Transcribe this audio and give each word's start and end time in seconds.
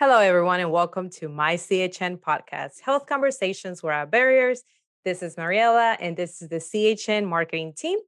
Hello, 0.00 0.18
everyone, 0.18 0.60
and 0.60 0.72
welcome 0.72 1.10
to 1.10 1.28
my 1.28 1.56
CHN 1.56 2.20
podcast, 2.20 2.80
Health 2.80 3.04
Conversations 3.04 3.82
Without 3.82 4.10
Barriers. 4.10 4.62
This 5.04 5.22
is 5.22 5.36
Mariela, 5.36 5.94
and 6.00 6.16
this 6.16 6.40
is 6.40 6.48
the 6.48 6.56
CHN 6.56 7.28
marketing 7.28 7.74
team. 7.74 7.98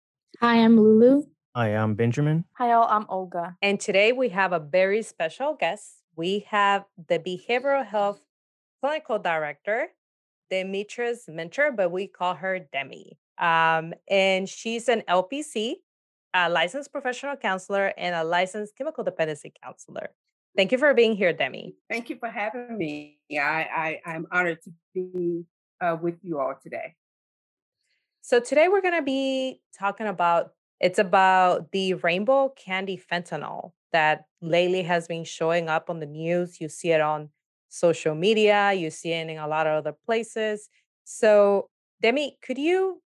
Hi, 0.41 0.55
I'm 0.57 0.81
Lulu. 0.81 1.25
Hi, 1.55 1.77
I'm 1.77 1.95
Benjamin. 1.95 2.47
Hi, 2.55 2.73
all. 2.73 2.87
I'm 2.89 3.05
Olga. 3.11 3.59
And 3.61 3.79
today 3.79 4.13
we 4.13 4.31
have 4.31 4.55
a 4.55 4.59
very 4.59 5.03
special 5.03 5.53
guest. 5.53 5.97
We 6.17 6.47
have 6.49 6.87
the 7.09 7.19
Behavioral 7.19 7.85
Health 7.85 8.23
Clinical 8.81 9.19
Director, 9.19 9.89
Demeatraus 10.51 11.29
Minter, 11.29 11.73
but 11.77 11.93
we 11.93 12.07
call 12.07 12.37
her 12.37 12.59
Demi. 12.59 13.19
Um, 13.37 13.93
and 14.09 14.49
she's 14.49 14.89
an 14.89 15.03
LPC, 15.07 15.75
a 16.33 16.49
licensed 16.49 16.91
professional 16.91 17.37
counselor, 17.37 17.93
and 17.99 18.15
a 18.15 18.25
licensed 18.25 18.79
chemical 18.79 19.05
dependency 19.05 19.53
counselor. 19.63 20.09
Thank 20.57 20.71
you 20.71 20.79
for 20.79 20.93
being 20.93 21.17
here, 21.17 21.33
Demi. 21.33 21.75
Thank 21.89 22.11
you 22.11 22.17
for 22.17 22.29
having 22.29 22.77
me. 22.77 23.19
I, 23.33 23.99
I 24.07 24.15
am 24.15 24.27
honored 24.31 24.63
to 24.65 24.73
be 24.95 25.45
uh, 25.81 25.97
with 26.01 26.17
you 26.23 26.39
all 26.39 26.55
today. 26.63 26.95
So 28.21 28.39
today 28.39 28.69
we're 28.69 28.83
going 28.83 28.95
to 28.95 29.03
be 29.03 29.61
talking 29.79 30.07
about 30.07 30.53
it's 30.79 30.99
about 30.99 31.71
the 31.73 31.95
rainbow 31.95 32.51
candy 32.51 33.01
fentanyl 33.11 33.73
that 33.93 34.27
lately 34.41 34.83
has 34.83 35.07
been 35.07 35.25
showing 35.25 35.69
up 35.69 35.89
on 35.89 36.01
the 36.01 36.07
news. 36.07 36.61
You 36.61 36.69
see 36.69 36.91
it 36.91 37.01
on 37.01 37.31
social 37.69 38.15
media, 38.15 38.73
you 38.73 38.91
see 38.91 39.13
it 39.13 39.29
in 39.29 39.39
a 39.39 39.47
lot 39.47 39.67
of 39.67 39.79
other 39.79 39.97
places. 40.05 40.69
So, 41.05 41.69
Demi, 42.01 42.37
could 42.43 42.59
you 42.59 43.01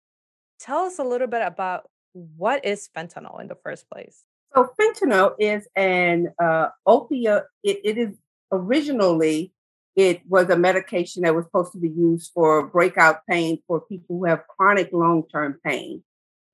tell 0.60 0.80
us 0.80 0.98
a 0.98 1.04
little 1.04 1.26
bit 1.26 1.42
about 1.42 1.88
what 2.12 2.64
is 2.64 2.88
fentanyl 2.94 3.40
in 3.40 3.48
the 3.48 3.56
first 3.56 3.88
place? 3.90 4.24
So 4.54 4.70
fentanyl 4.78 5.34
is 5.38 5.66
an 5.76 6.32
uh, 6.42 6.68
opioid. 6.86 7.44
It, 7.62 7.80
it 7.84 7.98
is 7.98 8.16
originally 8.50 9.52
it 9.94 10.22
was 10.26 10.48
a 10.48 10.56
medication 10.56 11.22
that 11.22 11.34
was 11.34 11.44
supposed 11.44 11.72
to 11.72 11.78
be 11.78 11.88
used 11.88 12.32
for 12.32 12.66
breakout 12.66 13.26
pain 13.28 13.58
for 13.66 13.80
people 13.80 14.18
who 14.18 14.24
have 14.24 14.46
chronic 14.46 14.90
long-term 14.92 15.60
pain. 15.64 16.02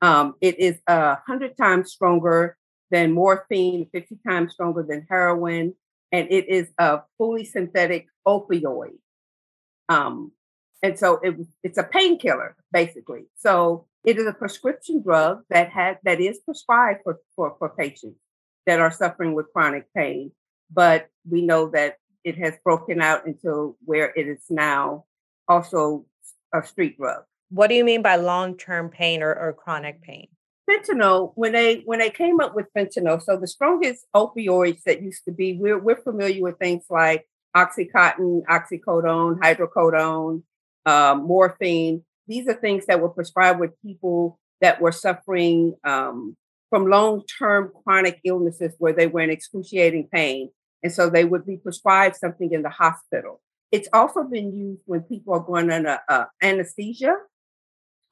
Um, 0.02 0.34
it 0.40 0.58
is 0.58 0.78
a 0.86 1.18
hundred 1.26 1.56
times 1.56 1.92
stronger 1.92 2.56
than 2.90 3.12
morphine, 3.12 3.88
50 3.92 4.18
times 4.26 4.52
stronger 4.52 4.82
than 4.82 5.06
heroin, 5.08 5.74
and 6.10 6.28
it 6.30 6.48
is 6.48 6.68
a 6.78 7.00
fully 7.16 7.44
synthetic 7.44 8.06
opioid. 8.26 8.98
Um, 9.88 10.32
and 10.82 10.98
so 10.98 11.20
it, 11.22 11.36
it's 11.62 11.78
a 11.78 11.82
painkiller, 11.82 12.56
basically. 12.72 13.26
So 13.36 13.86
it 14.04 14.18
is 14.18 14.26
a 14.26 14.32
prescription 14.32 15.02
drug 15.02 15.42
that 15.50 15.70
has 15.70 15.96
that 16.04 16.20
is 16.20 16.38
prescribed 16.38 17.00
for, 17.04 17.18
for, 17.34 17.56
for 17.58 17.68
patients 17.70 18.18
that 18.66 18.80
are 18.80 18.90
suffering 18.90 19.34
with 19.34 19.52
chronic 19.52 19.86
pain. 19.94 20.32
But 20.72 21.08
we 21.28 21.42
know 21.42 21.70
that 21.70 21.96
it 22.24 22.36
has 22.38 22.54
broken 22.62 23.00
out 23.00 23.26
into 23.26 23.76
where 23.84 24.12
it 24.14 24.26
is 24.26 24.44
now 24.50 25.04
also 25.48 26.04
a 26.54 26.62
street 26.62 26.98
drug. 26.98 27.22
What 27.50 27.68
do 27.68 27.74
you 27.74 27.84
mean 27.84 28.02
by 28.02 28.16
long-term 28.16 28.90
pain 28.90 29.22
or, 29.22 29.34
or 29.34 29.52
chronic 29.54 30.02
pain? 30.02 30.28
Fentanyl, 30.68 31.32
when 31.34 31.52
they 31.52 31.82
when 31.86 31.98
they 31.98 32.10
came 32.10 32.40
up 32.40 32.54
with 32.54 32.66
fentanyl, 32.76 33.22
so 33.22 33.38
the 33.38 33.46
strongest 33.46 34.04
opioids 34.14 34.82
that 34.82 35.00
used 35.00 35.24
to 35.24 35.32
be, 35.32 35.54
we're 35.54 35.78
we're 35.78 36.02
familiar 36.02 36.42
with 36.42 36.58
things 36.58 36.84
like 36.90 37.26
oxycontin, 37.56 38.42
oxycodone, 38.44 39.38
hydrocodone, 39.38 40.42
um, 40.84 41.26
morphine. 41.26 42.04
These 42.28 42.46
are 42.48 42.54
things 42.54 42.86
that 42.86 43.00
were 43.00 43.08
prescribed 43.08 43.58
with 43.58 43.80
people 43.82 44.38
that 44.60 44.80
were 44.80 44.92
suffering 44.92 45.74
um, 45.84 46.36
from 46.70 46.86
long 46.86 47.24
term 47.38 47.72
chronic 47.82 48.20
illnesses 48.24 48.74
where 48.78 48.92
they 48.92 49.06
were 49.06 49.20
in 49.20 49.30
excruciating 49.30 50.08
pain. 50.12 50.50
And 50.82 50.92
so 50.92 51.10
they 51.10 51.24
would 51.24 51.46
be 51.46 51.56
prescribed 51.56 52.16
something 52.16 52.52
in 52.52 52.62
the 52.62 52.68
hospital. 52.68 53.40
It's 53.72 53.88
also 53.92 54.24
been 54.24 54.56
used 54.56 54.82
when 54.86 55.00
people 55.02 55.34
are 55.34 55.40
going 55.40 55.70
under 55.70 55.98
uh, 56.08 56.24
anesthesia 56.42 57.14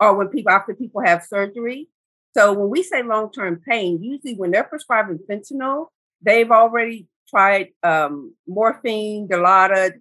or 0.00 0.16
when 0.16 0.28
people, 0.28 0.52
after 0.52 0.74
people 0.74 1.02
have 1.04 1.22
surgery. 1.22 1.88
So 2.36 2.52
when 2.52 2.68
we 2.68 2.82
say 2.82 3.02
long 3.02 3.30
term 3.32 3.60
pain, 3.66 4.02
usually 4.02 4.34
when 4.34 4.50
they're 4.50 4.64
prescribing 4.64 5.20
fentanyl, 5.30 5.86
they've 6.20 6.50
already 6.50 7.06
tried 7.28 7.68
um, 7.82 8.34
morphine, 8.46 9.28
Dilaudid, 9.28 9.94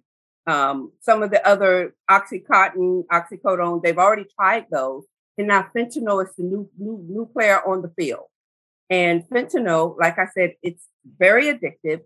um, 0.46 0.92
some 1.00 1.22
of 1.22 1.30
the 1.30 1.46
other 1.46 1.94
Oxycontin, 2.10 3.06
Oxycodone, 3.06 3.82
they've 3.82 3.98
already 3.98 4.26
tried 4.38 4.66
those. 4.70 5.04
And 5.38 5.48
now 5.48 5.68
fentanyl 5.76 6.24
is 6.24 6.34
the 6.36 6.44
new, 6.44 6.70
new, 6.78 7.04
new 7.08 7.26
player 7.26 7.60
on 7.66 7.82
the 7.82 7.90
field. 7.90 8.24
And 8.88 9.24
fentanyl, 9.28 9.98
like 9.98 10.18
I 10.18 10.26
said, 10.32 10.54
it's 10.62 10.84
very 11.18 11.46
addictive 11.46 12.02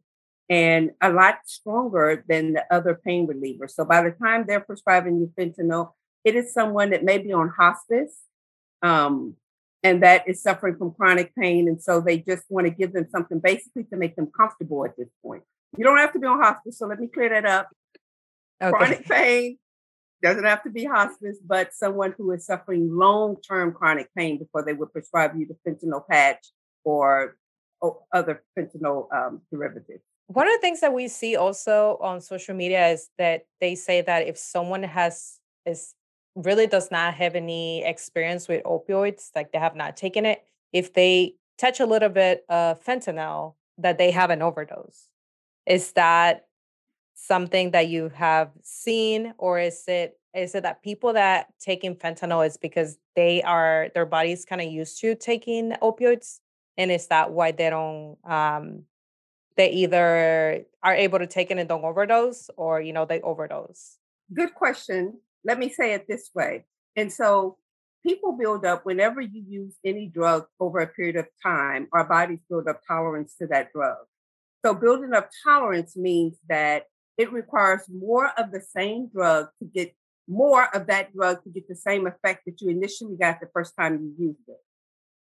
and 0.48 0.90
a 1.00 1.12
lot 1.12 1.38
stronger 1.44 2.24
than 2.28 2.54
the 2.54 2.64
other 2.70 2.94
pain 2.94 3.28
relievers. 3.28 3.70
So 3.70 3.84
by 3.84 4.02
the 4.02 4.10
time 4.10 4.44
they're 4.46 4.60
prescribing 4.60 5.20
you 5.20 5.32
fentanyl, 5.38 5.92
it 6.24 6.34
is 6.34 6.52
someone 6.52 6.90
that 6.90 7.04
may 7.04 7.18
be 7.18 7.32
on 7.32 7.50
hospice 7.56 8.18
um, 8.82 9.36
and 9.82 10.02
that 10.02 10.28
is 10.28 10.42
suffering 10.42 10.76
from 10.76 10.92
chronic 10.92 11.34
pain. 11.36 11.68
And 11.68 11.80
so 11.80 12.00
they 12.00 12.18
just 12.18 12.44
want 12.48 12.66
to 12.66 12.72
give 12.72 12.92
them 12.92 13.06
something 13.10 13.38
basically 13.38 13.84
to 13.84 13.96
make 13.96 14.16
them 14.16 14.30
comfortable 14.36 14.84
at 14.84 14.96
this 14.96 15.08
point. 15.22 15.44
You 15.78 15.84
don't 15.84 15.98
have 15.98 16.12
to 16.14 16.18
be 16.18 16.26
on 16.26 16.42
hospice. 16.42 16.78
So 16.78 16.86
let 16.86 16.98
me 16.98 17.06
clear 17.06 17.28
that 17.28 17.46
up. 17.46 17.68
Okay. 18.62 18.76
Chronic 18.76 19.04
pain 19.06 19.59
doesn't 20.22 20.44
have 20.44 20.62
to 20.65 20.71
be 20.71 20.84
hospice, 20.84 21.38
but 21.44 21.72
someone 21.72 22.15
who 22.16 22.31
is 22.32 22.44
suffering 22.44 22.94
long 22.94 23.37
term 23.47 23.72
chronic 23.72 24.09
pain 24.16 24.38
before 24.38 24.65
they 24.65 24.75
would 24.75 24.93
prescribe 24.93 25.32
you 25.37 25.47
the 25.47 25.56
fentanyl 25.71 26.06
patch 26.09 26.47
or 26.84 27.37
other 28.12 28.43
fentanyl 28.59 29.12
um, 29.15 29.41
derivatives. 29.50 30.03
One 30.26 30.47
of 30.47 30.53
the 30.53 30.60
things 30.60 30.81
that 30.81 30.93
we 30.93 31.09
see 31.09 31.37
also 31.37 31.98
on 32.00 32.21
social 32.21 32.54
media 32.54 32.88
is 32.88 33.09
that 33.19 33.47
they 33.60 33.75
say 33.75 34.03
that 34.03 34.28
if 34.28 34.38
someone 34.38 34.82
has 34.82 35.41
is 35.66 35.94
really 36.37 36.66
does 36.66 36.91
not 36.91 37.15
have 37.15 37.34
any 37.34 37.82
experience 37.84 38.47
with 38.47 38.62
opioids, 38.65 39.31
like 39.34 39.53
they 39.53 39.59
have 39.59 39.75
not 39.75 39.97
taken 39.97 40.25
it, 40.25 40.44
if 40.72 40.92
they 40.92 41.34
touch 41.59 41.81
a 41.81 41.87
little 41.87 42.09
bit 42.09 42.44
of 42.48 42.82
fentanyl, 42.84 43.54
that 43.78 43.98
they 43.98 44.10
have 44.10 44.31
an 44.31 44.42
overdose. 44.42 45.09
Is 45.66 45.92
that 45.92 46.47
something 47.26 47.72
that 47.72 47.88
you 47.88 48.08
have 48.14 48.50
seen 48.62 49.34
or 49.38 49.58
is 49.58 49.84
it 49.86 50.19
is 50.32 50.54
it 50.54 50.62
that 50.62 50.82
people 50.82 51.12
that 51.12 51.48
taking 51.60 51.97
fentanyl 51.97 52.47
is 52.47 52.56
because 52.56 52.98
they 53.16 53.42
are 53.42 53.88
their 53.94 54.06
body's 54.06 54.44
kind 54.44 54.60
of 54.60 54.69
used 54.69 55.00
to 55.00 55.14
taking 55.14 55.72
opioids? 55.82 56.38
And 56.78 56.91
is 56.91 57.09
that 57.09 57.32
why 57.32 57.53
they 57.53 57.69
don't 57.69 58.16
um 58.25 58.84
they 59.56 59.70
either 59.70 60.64
are 60.82 60.94
able 60.94 61.19
to 61.19 61.26
take 61.26 61.50
it 61.50 61.59
and 61.59 61.69
don't 61.69 61.84
overdose 61.84 62.48
or 62.56 62.80
you 62.80 62.92
know 62.92 63.04
they 63.04 63.20
overdose? 63.20 63.98
Good 64.32 64.54
question. 64.54 65.19
Let 65.44 65.59
me 65.59 65.69
say 65.69 65.94
it 65.94 66.06
this 66.09 66.30
way 66.34 66.64
and 66.97 67.12
so 67.12 67.59
people 68.03 68.32
build 68.32 68.64
up 68.64 68.86
whenever 68.86 69.20
you 69.20 69.44
use 69.47 69.75
any 69.84 70.06
drug 70.06 70.47
over 70.59 70.78
a 70.78 70.86
period 70.86 71.16
of 71.16 71.26
time 71.42 71.86
our 71.92 72.04
bodies 72.04 72.41
build 72.48 72.66
up 72.66 72.80
tolerance 72.86 73.34
to 73.41 73.47
that 73.48 73.72
drug. 73.72 73.98
So 74.64 74.75
building 74.75 75.12
up 75.12 75.30
tolerance 75.44 75.97
means 75.97 76.36
that 76.48 76.84
it 77.20 77.31
requires 77.32 77.82
more 77.92 78.28
of 78.38 78.50
the 78.50 78.62
same 78.62 79.08
drug 79.08 79.48
to 79.58 79.66
get 79.66 79.94
more 80.26 80.75
of 80.75 80.86
that 80.86 81.12
drug 81.12 81.42
to 81.44 81.50
get 81.50 81.69
the 81.69 81.76
same 81.76 82.06
effect 82.06 82.47
that 82.47 82.60
you 82.62 82.70
initially 82.70 83.14
got 83.14 83.41
the 83.41 83.50
first 83.53 83.75
time 83.78 84.14
you 84.19 84.28
used 84.28 84.48
it. 84.48 84.56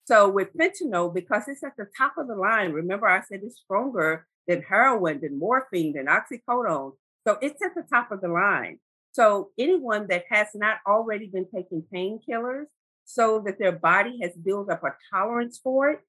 So 0.05 0.29
with 0.29 0.55
fentanyl, 0.55 1.11
because 1.11 1.47
it's 1.47 1.63
at 1.63 1.75
the 1.75 1.87
top 1.97 2.13
of 2.19 2.27
the 2.27 2.35
line, 2.35 2.71
remember 2.71 3.07
I 3.07 3.21
said 3.21 3.39
it's 3.41 3.61
stronger 3.61 4.27
than 4.47 4.61
heroin, 4.61 5.21
than 5.21 5.39
morphine, 5.39 5.93
than 5.93 6.05
oxycodone. 6.05 6.91
So 7.25 7.37
it's 7.41 7.63
at 7.63 7.73
the 7.73 7.83
top 7.91 8.11
of 8.11 8.21
the 8.21 8.27
line. 8.27 8.77
So 9.13 9.49
anyone 9.57 10.05
that 10.09 10.25
has 10.29 10.49
not 10.53 10.77
already 10.87 11.27
been 11.27 11.47
taking 11.53 11.83
painkillers 11.91 12.65
so 13.05 13.41
that 13.45 13.57
their 13.57 13.71
body 13.71 14.19
has 14.21 14.33
built 14.35 14.69
up 14.69 14.83
a 14.83 14.93
tolerance 15.11 15.59
for 15.63 15.89
it, 15.89 16.01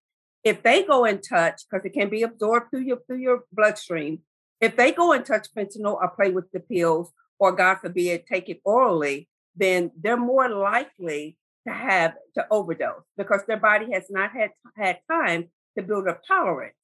if 0.44 0.62
they 0.62 0.82
go 0.82 1.06
in 1.06 1.22
touch, 1.22 1.62
because 1.64 1.86
it 1.86 1.94
can 1.94 2.10
be 2.10 2.22
absorbed 2.24 2.70
through 2.70 2.82
your 2.82 2.98
through 3.06 3.18
your 3.18 3.44
bloodstream, 3.52 4.20
if 4.60 4.76
they 4.76 4.92
go 4.92 5.12
and 5.12 5.24
touch 5.24 5.48
fentanyl 5.56 5.94
or 5.94 6.08
play 6.08 6.30
with 6.30 6.50
the 6.52 6.60
pills, 6.60 7.12
or 7.38 7.52
God 7.52 7.76
forbid, 7.76 8.26
take 8.26 8.48
it 8.48 8.60
orally, 8.64 9.28
then 9.56 9.90
they're 10.00 10.16
more 10.16 10.48
likely 10.48 11.36
to 11.66 11.72
have 11.72 12.14
to 12.34 12.46
overdose 12.50 13.04
because 13.16 13.42
their 13.46 13.58
body 13.58 13.92
has 13.92 14.04
not 14.10 14.32
had 14.32 14.50
had 14.76 14.98
time 15.10 15.48
to 15.76 15.82
build 15.82 16.08
up 16.08 16.22
tolerance. 16.26 16.74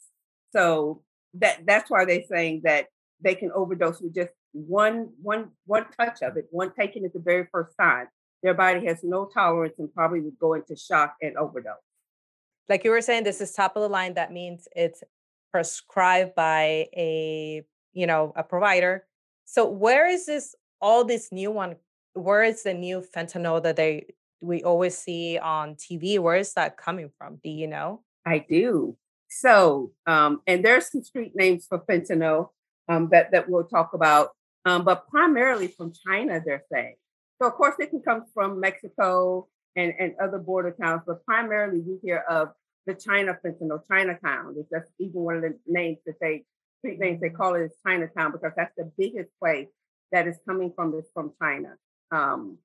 So 0.53 1.03
that 1.35 1.67
that's 1.67 1.91
why 1.91 2.05
they're 2.05 2.25
saying 2.29 2.63
that 2.65 2.87
they 3.21 3.35
can 3.35 3.51
overdose 3.53 4.01
with 4.01 4.15
just 4.15 4.31
one 4.53 5.11
one 5.21 5.51
one 5.67 5.87
touch 5.99 6.23
of 6.23 6.37
it, 6.37 6.47
one 6.51 6.73
taken 6.73 7.05
at 7.05 7.13
the 7.13 7.21
very 7.21 7.47
first 7.51 7.75
time. 7.79 8.09
Their 8.43 8.55
body 8.55 8.87
has 8.87 9.03
no 9.03 9.27
tolerance 9.27 9.75
and 9.79 9.93
probably 9.93 10.21
would 10.21 10.39
go 10.39 10.53
into 10.53 10.77
shock 10.77 11.15
and 11.23 11.37
overdose. 11.37 11.77
Like 12.69 12.85
you 12.85 12.91
were 12.91 13.01
saying, 13.01 13.25
this 13.25 13.41
is 13.41 13.53
top 13.53 13.77
of 13.77 13.83
the 13.83 13.89
line. 13.89 14.15
That 14.15 14.33
means 14.33 14.69
it's 14.77 15.03
prescribed 15.55 16.35
by 16.35 16.89
a 16.97 17.63
you 17.93 18.09
know 18.09 18.33
a 18.35 18.43
provider. 18.43 19.07
So 19.45 19.71
where 19.71 20.09
is 20.09 20.27
this 20.27 20.57
all 20.81 21.05
this 21.05 21.31
new 21.31 21.53
one 21.53 21.77
where 22.15 22.43
is 22.43 22.65
the 22.65 22.75
new 22.75 23.05
fentanyl 23.15 23.63
that 23.63 23.77
they 23.77 24.07
we 24.41 24.65
always 24.65 24.99
see 24.99 25.39
on 25.39 25.77
tv 25.77 26.19
where 26.19 26.35
is 26.35 26.55
that 26.55 26.77
coming 26.77 27.09
from? 27.17 27.39
Do 27.45 27.51
you 27.51 27.69
know? 27.69 28.03
I 28.27 28.39
do. 28.39 28.97
So 29.29 29.93
um 30.09 30.41
and 30.49 30.65
there's 30.65 30.91
some 30.91 31.05
street 31.05 31.37
names 31.37 31.67
for 31.69 31.79
fentanyl 31.89 32.49
um, 32.89 33.09
that 33.13 33.31
that 33.31 33.49
we'll 33.49 33.69
talk 33.77 33.95
about, 33.95 34.31
um, 34.65 34.85
but 34.85 35.07
primarily 35.09 35.69
from 35.69 35.93
China, 36.05 36.43
they're 36.45 36.65
saying. 36.73 36.97
So 37.41 37.47
of 37.47 37.55
course 37.55 37.77
it 37.79 37.91
can 37.91 38.03
come 38.03 38.25
from 38.35 38.59
Mexico 38.59 39.47
and, 39.77 39.95
and 40.01 40.15
other 40.21 40.39
border 40.39 40.73
towns, 40.73 41.03
but 41.07 41.25
primarily 41.25 41.79
we 41.79 41.99
hear 42.03 42.25
of 42.29 42.49
the 42.87 42.95
China 42.95 43.39
fentanyl, 43.45 43.87
Chinatown. 43.89 44.57
It's 44.59 44.71
just 44.71 44.93
even 44.99 45.21
one 45.21 45.37
of 45.37 45.43
the 45.43 45.59
names 45.67 45.99
that 46.07 46.17
they 46.21 46.45
street 46.79 46.99
names 46.99 47.21
they 47.21 47.31
call 47.31 47.55
it 47.55 47.63
is 47.63 47.73
Chinatown 47.87 48.33
because 48.33 48.53
that's 48.57 48.75
the 48.77 48.91
biggest 48.99 49.31
place 49.41 49.69
that 50.13 50.29
is 50.29 50.37
coming 50.47 50.73
from 50.75 50.93
this 50.93 51.07
from 51.15 51.33
China. 51.41 51.77
Um, 52.11 52.59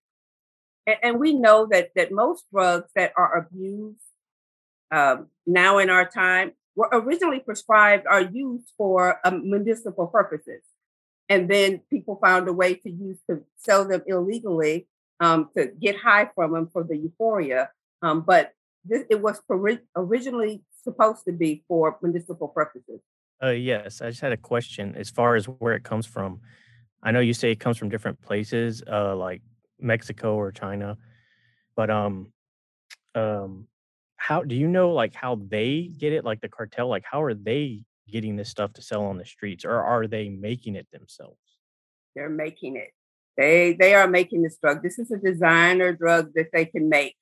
and, 0.85 0.97
and, 1.01 1.19
we 1.19 1.33
know 1.33 1.67
that 1.67 1.91
that 1.95 2.11
most 2.11 2.43
drugs 2.51 2.89
that 2.95 3.13
are 3.15 3.37
abused 3.37 4.01
um, 4.91 5.27
now 5.47 5.77
in 5.77 5.89
our 5.89 6.07
time 6.07 6.51
were 6.75 6.89
originally 6.91 7.39
prescribed 7.39 8.05
are 8.07 8.21
used 8.21 8.71
for 8.77 9.19
um, 9.23 9.49
medicinal 9.49 10.07
purposes, 10.07 10.61
and 11.29 11.49
then 11.49 11.81
people 11.89 12.19
found 12.21 12.47
a 12.47 12.53
way 12.53 12.75
to 12.75 12.89
use 12.89 13.19
to 13.29 13.41
sell 13.57 13.87
them 13.87 14.03
illegally 14.05 14.87
um, 15.19 15.49
to 15.55 15.67
get 15.79 15.95
high 15.95 16.29
from 16.35 16.53
them 16.53 16.69
for 16.71 16.83
the 16.83 16.97
euphoria. 16.97 17.69
Um, 18.01 18.21
but 18.21 18.53
this, 18.89 19.03
it 19.09 19.21
was 19.21 19.41
originally 19.95 20.61
supposed 20.83 21.25
to 21.25 21.31
be 21.31 21.63
for 21.67 21.97
municipal 22.01 22.47
purposes. 22.47 23.01
Uh, 23.41 23.49
yes, 23.49 24.01
I 24.01 24.09
just 24.09 24.21
had 24.21 24.33
a 24.33 24.37
question 24.37 24.95
as 24.95 25.09
far 25.09 25.35
as 25.35 25.45
where 25.45 25.73
it 25.73 25.83
comes 25.83 26.05
from. 26.05 26.41
I 27.01 27.11
know 27.11 27.21
you 27.21 27.33
say 27.33 27.51
it 27.51 27.59
comes 27.59 27.77
from 27.77 27.89
different 27.89 28.21
places, 28.21 28.83
uh, 28.91 29.15
like 29.15 29.41
Mexico 29.79 30.35
or 30.35 30.51
China, 30.51 30.97
but 31.75 31.89
um, 31.89 32.33
um, 33.15 33.67
how 34.17 34.43
do 34.43 34.55
you 34.55 34.67
know 34.67 34.91
like 34.91 35.15
how 35.15 35.39
they 35.47 35.89
get 35.97 36.11
it? 36.11 36.25
Like 36.25 36.41
the 36.41 36.49
cartel, 36.49 36.89
like 36.89 37.05
how 37.09 37.23
are 37.23 37.33
they 37.33 37.85
getting 38.11 38.35
this 38.35 38.49
stuff 38.49 38.73
to 38.73 38.81
sell 38.81 39.05
on 39.05 39.17
the 39.17 39.25
streets, 39.25 39.63
or 39.63 39.81
are 39.81 40.07
they 40.07 40.27
making 40.27 40.75
it 40.75 40.87
themselves? 40.91 41.37
They're 42.15 42.29
making 42.29 42.75
it. 42.75 42.89
They 43.37 43.77
they 43.79 43.95
are 43.95 44.07
making 44.07 44.41
this 44.41 44.57
drug. 44.61 44.83
This 44.83 44.99
is 44.99 45.11
a 45.11 45.17
designer 45.17 45.93
drug 45.93 46.33
that 46.35 46.47
they 46.51 46.65
can 46.65 46.89
make, 46.89 47.15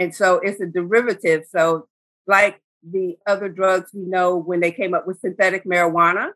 and 0.00 0.14
so 0.14 0.40
it's 0.42 0.60
a 0.60 0.66
derivative. 0.66 1.44
So 1.48 1.86
like 2.26 2.60
the 2.82 3.16
other 3.26 3.50
drugs 3.50 3.90
we 3.92 4.06
know 4.06 4.36
when 4.36 4.60
they 4.60 4.72
came 4.72 4.94
up 4.94 5.06
with 5.06 5.20
synthetic 5.20 5.64
marijuana, 5.64 6.30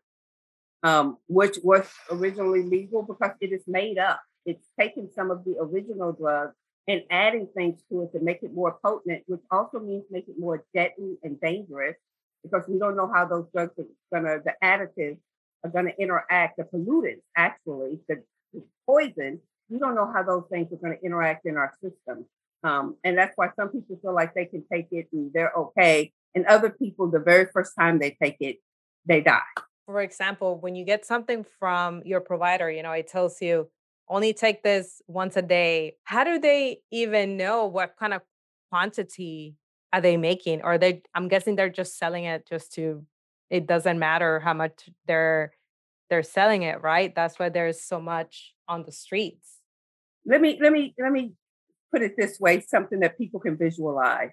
um, 0.83 1.17
which 1.27 1.57
was 1.63 1.87
originally 2.11 2.61
legal 2.61 3.01
because 3.01 3.31
it 3.41 3.51
is 3.51 3.63
made 3.67 3.97
up. 3.97 4.21
It's 4.45 4.65
taking 4.79 5.09
some 5.15 5.31
of 5.31 5.43
the 5.43 5.55
original 5.59 6.13
drugs 6.13 6.53
and 6.87 7.01
adding 7.09 7.47
things 7.57 7.81
to 7.89 8.03
it 8.03 8.11
to 8.11 8.23
make 8.23 8.43
it 8.43 8.53
more 8.53 8.77
potent, 8.85 9.23
which 9.25 9.41
also 9.49 9.79
means 9.79 10.03
make 10.11 10.27
it 10.27 10.35
more 10.37 10.63
deadly 10.75 11.17
and 11.23 11.41
dangerous 11.41 11.95
because 12.43 12.63
we 12.67 12.77
don't 12.77 12.95
know 12.95 13.11
how 13.11 13.25
those 13.25 13.47
drugs 13.51 13.73
are 13.79 13.85
gonna, 14.13 14.37
the 14.45 14.53
additives 14.63 15.17
are 15.63 15.71
gonna 15.71 15.93
interact, 15.97 16.57
the 16.57 16.63
pollutants 16.63 17.23
actually, 17.35 17.99
the, 18.07 18.21
the 18.53 18.63
poison, 18.85 19.39
we 19.67 19.79
don't 19.79 19.95
know 19.95 20.11
how 20.13 20.21
those 20.21 20.43
things 20.51 20.71
are 20.71 20.77
gonna 20.77 20.99
interact 21.03 21.47
in 21.47 21.57
our 21.57 21.73
system. 21.81 22.25
Um, 22.65 22.95
and 23.03 23.15
that's 23.15 23.33
why 23.35 23.49
some 23.55 23.69
people 23.69 23.99
feel 24.01 24.13
like 24.13 24.33
they 24.33 24.45
can 24.45 24.63
take 24.71 24.87
it 24.91 25.07
and 25.13 25.31
they're 25.33 25.53
okay. 25.55 26.11
And 26.33 26.45
other 26.47 26.71
people, 26.71 27.11
the 27.11 27.19
very 27.19 27.45
first 27.45 27.73
time 27.79 27.99
they 27.99 28.17
take 28.21 28.37
it, 28.39 28.57
they 29.05 29.21
die. 29.21 29.41
For 29.85 30.01
example, 30.01 30.57
when 30.59 30.75
you 30.75 30.83
get 30.83 31.05
something 31.05 31.45
from 31.59 32.01
your 32.05 32.21
provider, 32.21 32.71
you 32.71 32.81
know, 32.81 32.91
it 32.91 33.07
tells 33.07 33.39
you 33.39 33.69
only 34.09 34.33
take 34.33 34.63
this 34.63 35.01
once 35.07 35.37
a 35.37 35.43
day. 35.43 35.95
How 36.03 36.23
do 36.23 36.39
they 36.39 36.79
even 36.91 37.37
know 37.37 37.65
what 37.65 37.95
kind 37.99 38.13
of 38.13 38.21
quantity 38.71 39.55
are 39.93 40.01
they 40.01 40.17
making? 40.17 40.63
Or 40.63 40.79
they 40.79 41.03
I'm 41.13 41.27
guessing 41.27 41.55
they're 41.55 41.69
just 41.69 41.99
selling 41.99 42.25
it 42.25 42.47
just 42.47 42.73
to 42.73 43.05
it 43.51 43.67
doesn't 43.67 43.99
matter 43.99 44.39
how 44.39 44.53
much 44.53 44.89
they're 45.07 45.53
they're 46.09 46.23
selling 46.23 46.63
it, 46.63 46.81
right? 46.81 47.13
That's 47.13 47.37
why 47.37 47.49
there's 47.49 47.81
so 47.81 48.01
much 48.01 48.53
on 48.67 48.83
the 48.83 48.91
streets. 48.91 49.59
Let 50.25 50.41
me 50.41 50.57
let 50.59 50.71
me 50.71 50.95
let 50.99 51.11
me 51.11 51.33
put 51.95 52.03
it 52.03 52.15
this 52.17 52.39
way, 52.39 52.59
something 52.59 52.99
that 52.99 53.17
people 53.17 53.39
can 53.39 53.55
visualize 53.55 54.31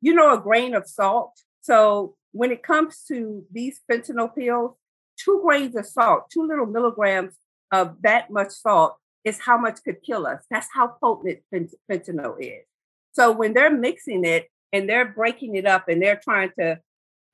you 0.00 0.14
know, 0.14 0.32
a 0.32 0.40
grain 0.40 0.74
of 0.74 0.86
salt. 0.86 1.32
So 1.60 2.16
when 2.32 2.50
it 2.50 2.62
comes 2.62 3.04
to 3.08 3.44
these 3.52 3.80
fentanyl 3.90 4.34
pills, 4.34 4.76
two 5.16 5.42
grains 5.44 5.76
of 5.76 5.86
salt, 5.86 6.30
two 6.30 6.46
little 6.46 6.66
milligrams 6.66 7.34
of 7.72 7.96
that 8.02 8.30
much 8.30 8.50
salt 8.50 8.96
is 9.24 9.38
how 9.38 9.58
much 9.58 9.82
could 9.84 10.02
kill 10.02 10.26
us. 10.26 10.42
That's 10.50 10.68
how 10.72 10.96
potent 11.02 11.40
fentanyl 11.52 12.36
is. 12.40 12.64
So 13.12 13.32
when 13.32 13.52
they're 13.52 13.76
mixing 13.76 14.24
it 14.24 14.48
and 14.72 14.88
they're 14.88 15.12
breaking 15.12 15.56
it 15.56 15.66
up 15.66 15.88
and 15.88 16.00
they're 16.00 16.20
trying 16.22 16.50
to, 16.58 16.80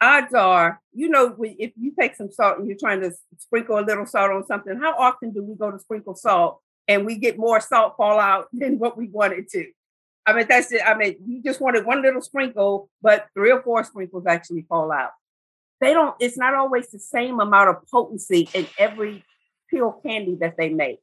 odds 0.00 0.34
are, 0.34 0.80
you 0.92 1.08
know, 1.08 1.36
if 1.40 1.72
you 1.76 1.92
take 1.98 2.16
some 2.16 2.32
salt 2.32 2.58
and 2.58 2.66
you're 2.66 2.78
trying 2.78 3.02
to 3.02 3.12
sprinkle 3.38 3.78
a 3.78 3.80
little 3.80 4.06
salt 4.06 4.32
on 4.32 4.46
something, 4.46 4.78
how 4.80 4.98
often 4.98 5.32
do 5.32 5.44
we 5.44 5.54
go 5.54 5.70
to 5.70 5.78
sprinkle 5.78 6.16
salt 6.16 6.60
and 6.88 7.04
we 7.04 7.18
get 7.18 7.38
more 7.38 7.60
salt 7.60 7.94
fallout 7.96 8.48
than 8.52 8.78
what 8.78 8.96
we 8.96 9.08
wanted 9.08 9.48
to? 9.50 9.66
I 10.26 10.32
mean, 10.32 10.46
that's 10.48 10.72
it. 10.72 10.82
I 10.84 10.96
mean, 10.96 11.16
you 11.24 11.42
just 11.42 11.60
wanted 11.60 11.86
one 11.86 12.02
little 12.02 12.20
sprinkle, 12.20 12.90
but 13.00 13.28
three 13.34 13.52
or 13.52 13.62
four 13.62 13.84
sprinkles 13.84 14.26
actually 14.26 14.66
fall 14.68 14.90
out. 14.90 15.10
They 15.80 15.92
don't, 15.92 16.16
it's 16.18 16.36
not 16.36 16.54
always 16.54 16.88
the 16.88 16.98
same 16.98 17.38
amount 17.38 17.68
of 17.68 17.86
potency 17.88 18.48
in 18.52 18.66
every 18.76 19.22
pill 19.70 19.92
candy 20.04 20.36
that 20.40 20.56
they 20.56 20.70
make. 20.70 20.98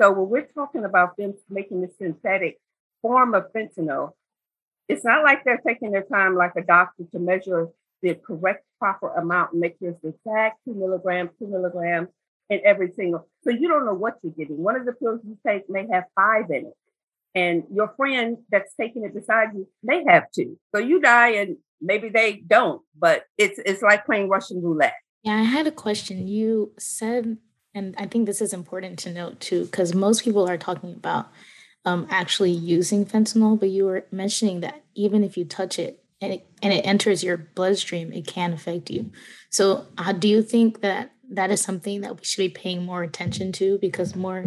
So 0.00 0.10
when 0.12 0.30
we're 0.30 0.48
talking 0.54 0.84
about 0.84 1.16
them 1.18 1.34
making 1.50 1.82
the 1.82 1.90
synthetic 1.98 2.58
form 3.02 3.34
of 3.34 3.52
fentanyl, 3.52 4.12
it's 4.88 5.04
not 5.04 5.22
like 5.22 5.44
they're 5.44 5.60
taking 5.66 5.90
their 5.90 6.04
time 6.04 6.34
like 6.34 6.52
a 6.56 6.62
doctor 6.62 7.04
to 7.12 7.18
measure 7.18 7.68
the 8.00 8.14
correct 8.14 8.64
proper 8.78 9.12
amount 9.14 9.52
and 9.52 9.60
make 9.60 9.76
sure 9.78 9.90
it's 9.90 10.04
exact 10.04 10.60
two 10.64 10.74
milligrams, 10.74 11.30
two 11.38 11.46
milligrams 11.46 12.08
in 12.52 12.60
every 12.64 12.92
single. 12.92 13.28
So 13.42 13.50
you 13.50 13.68
don't 13.68 13.86
know 13.86 13.94
what 13.94 14.14
you're 14.22 14.32
getting. 14.32 14.58
One 14.58 14.76
of 14.76 14.86
the 14.86 14.92
pills 14.92 15.20
you 15.24 15.38
take 15.46 15.68
may 15.68 15.86
have 15.92 16.04
five 16.14 16.50
in 16.50 16.66
it 16.66 16.74
and 17.34 17.64
your 17.72 17.94
friend 17.96 18.38
that's 18.50 18.74
taking 18.74 19.04
it 19.04 19.14
beside 19.14 19.48
you, 19.54 19.68
may 19.82 20.04
have 20.08 20.24
two. 20.34 20.58
So 20.74 20.80
you 20.80 21.00
die 21.00 21.30
and 21.30 21.56
maybe 21.80 22.08
they 22.08 22.42
don't, 22.46 22.82
but 22.98 23.24
it's 23.38 23.58
it's 23.64 23.82
like 23.82 24.06
playing 24.06 24.28
Russian 24.28 24.62
roulette. 24.62 24.94
Yeah, 25.22 25.34
I 25.34 25.42
had 25.42 25.66
a 25.66 25.72
question. 25.72 26.26
You 26.26 26.72
said, 26.78 27.38
and 27.74 27.94
I 27.98 28.06
think 28.06 28.26
this 28.26 28.40
is 28.40 28.52
important 28.52 28.98
to 29.00 29.12
note 29.12 29.40
too, 29.40 29.64
because 29.64 29.94
most 29.94 30.24
people 30.24 30.48
are 30.48 30.58
talking 30.58 30.92
about 30.92 31.30
um, 31.84 32.06
actually 32.10 32.50
using 32.50 33.06
fentanyl, 33.06 33.58
but 33.58 33.70
you 33.70 33.86
were 33.86 34.06
mentioning 34.10 34.60
that 34.60 34.84
even 34.94 35.24
if 35.24 35.36
you 35.36 35.44
touch 35.44 35.78
it 35.78 36.04
and 36.20 36.34
it, 36.34 36.46
and 36.62 36.72
it 36.72 36.86
enters 36.86 37.24
your 37.24 37.36
bloodstream, 37.36 38.12
it 38.12 38.26
can 38.26 38.52
affect 38.52 38.90
you. 38.90 39.10
So, 39.50 39.86
uh, 39.98 40.12
do 40.12 40.28
you 40.28 40.42
think 40.42 40.80
that 40.82 41.12
that 41.32 41.50
is 41.50 41.60
something 41.60 42.02
that 42.02 42.16
we 42.16 42.24
should 42.24 42.42
be 42.42 42.48
paying 42.48 42.84
more 42.84 43.02
attention 43.02 43.52
to 43.52 43.78
because 43.80 44.14
more 44.14 44.44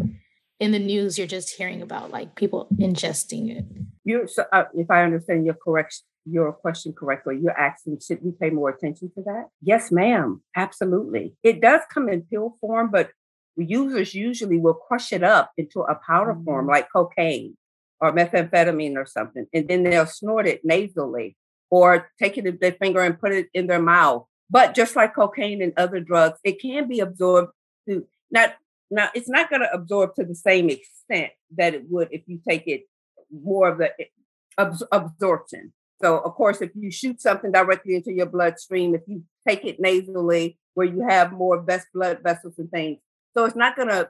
in 0.59 0.71
the 0.71 0.79
news 0.79 1.17
you're 1.17 1.27
just 1.27 1.55
hearing 1.55 1.81
about 1.81 2.11
like 2.11 2.35
people 2.35 2.67
ingesting 2.77 3.49
it. 3.57 3.65
You 4.03 4.27
so 4.27 4.45
uh, 4.53 4.65
if 4.73 4.89
i 4.89 5.03
understand 5.03 5.45
your 5.45 5.55
correct 5.55 6.03
your 6.25 6.51
question 6.53 6.93
correctly 6.93 7.39
you're 7.41 7.59
asking 7.59 7.99
should 7.99 8.23
we 8.23 8.31
pay 8.31 8.49
more 8.49 8.69
attention 8.69 9.11
to 9.15 9.23
that? 9.23 9.47
Yes 9.61 9.91
ma'am. 9.91 10.41
Absolutely. 10.55 11.35
It 11.43 11.61
does 11.61 11.81
come 11.93 12.07
in 12.09 12.21
pill 12.21 12.55
form 12.61 12.89
but 12.91 13.09
users 13.57 14.13
usually 14.13 14.59
will 14.59 14.73
crush 14.73 15.11
it 15.11 15.23
up 15.23 15.51
into 15.57 15.81
a 15.81 15.95
powder 15.95 16.33
mm-hmm. 16.33 16.45
form 16.45 16.67
like 16.67 16.91
cocaine 16.91 17.57
or 17.99 18.11
methamphetamine 18.11 18.95
or 18.95 19.05
something 19.05 19.45
and 19.53 19.67
then 19.67 19.83
they'll 19.83 20.05
snort 20.05 20.47
it 20.47 20.61
nasally 20.63 21.35
or 21.71 22.09
take 22.21 22.37
it 22.37 22.45
in 22.45 22.57
their 22.61 22.73
finger 22.73 23.01
and 23.01 23.19
put 23.19 23.31
it 23.31 23.47
in 23.53 23.67
their 23.67 23.81
mouth 23.81 24.25
but 24.49 24.75
just 24.75 24.95
like 24.95 25.15
cocaine 25.15 25.61
and 25.61 25.73
other 25.77 25.99
drugs 25.99 26.39
it 26.43 26.61
can 26.61 26.87
be 26.87 26.99
absorbed 26.99 27.51
through 27.85 28.05
not 28.31 28.55
now, 28.91 29.09
it's 29.13 29.29
not 29.29 29.49
going 29.49 29.61
to 29.61 29.73
absorb 29.73 30.15
to 30.15 30.23
the 30.23 30.35
same 30.35 30.69
extent 30.69 31.31
that 31.57 31.73
it 31.73 31.83
would 31.89 32.09
if 32.11 32.23
you 32.27 32.39
take 32.47 32.67
it 32.67 32.83
more 33.31 33.69
of 33.69 33.77
the 33.79 33.91
eh, 33.99 34.71
absorption. 34.91 35.73
So, 36.01 36.19
of 36.19 36.33
course, 36.35 36.61
if 36.61 36.71
you 36.75 36.91
shoot 36.91 37.21
something 37.21 37.51
directly 37.51 37.95
into 37.95 38.11
your 38.11 38.27
bloodstream, 38.27 38.93
if 38.93 39.01
you 39.07 39.23
take 39.47 39.65
it 39.65 39.79
nasally, 39.79 40.59
where 40.73 40.85
you 40.85 41.07
have 41.07 41.31
more 41.31 41.61
best 41.61 41.87
blood 41.93 42.19
vessels 42.21 42.55
and 42.57 42.69
things, 42.69 42.99
so 43.33 43.45
it's 43.45 43.55
not 43.55 43.75
going 43.75 43.87
to 43.87 44.09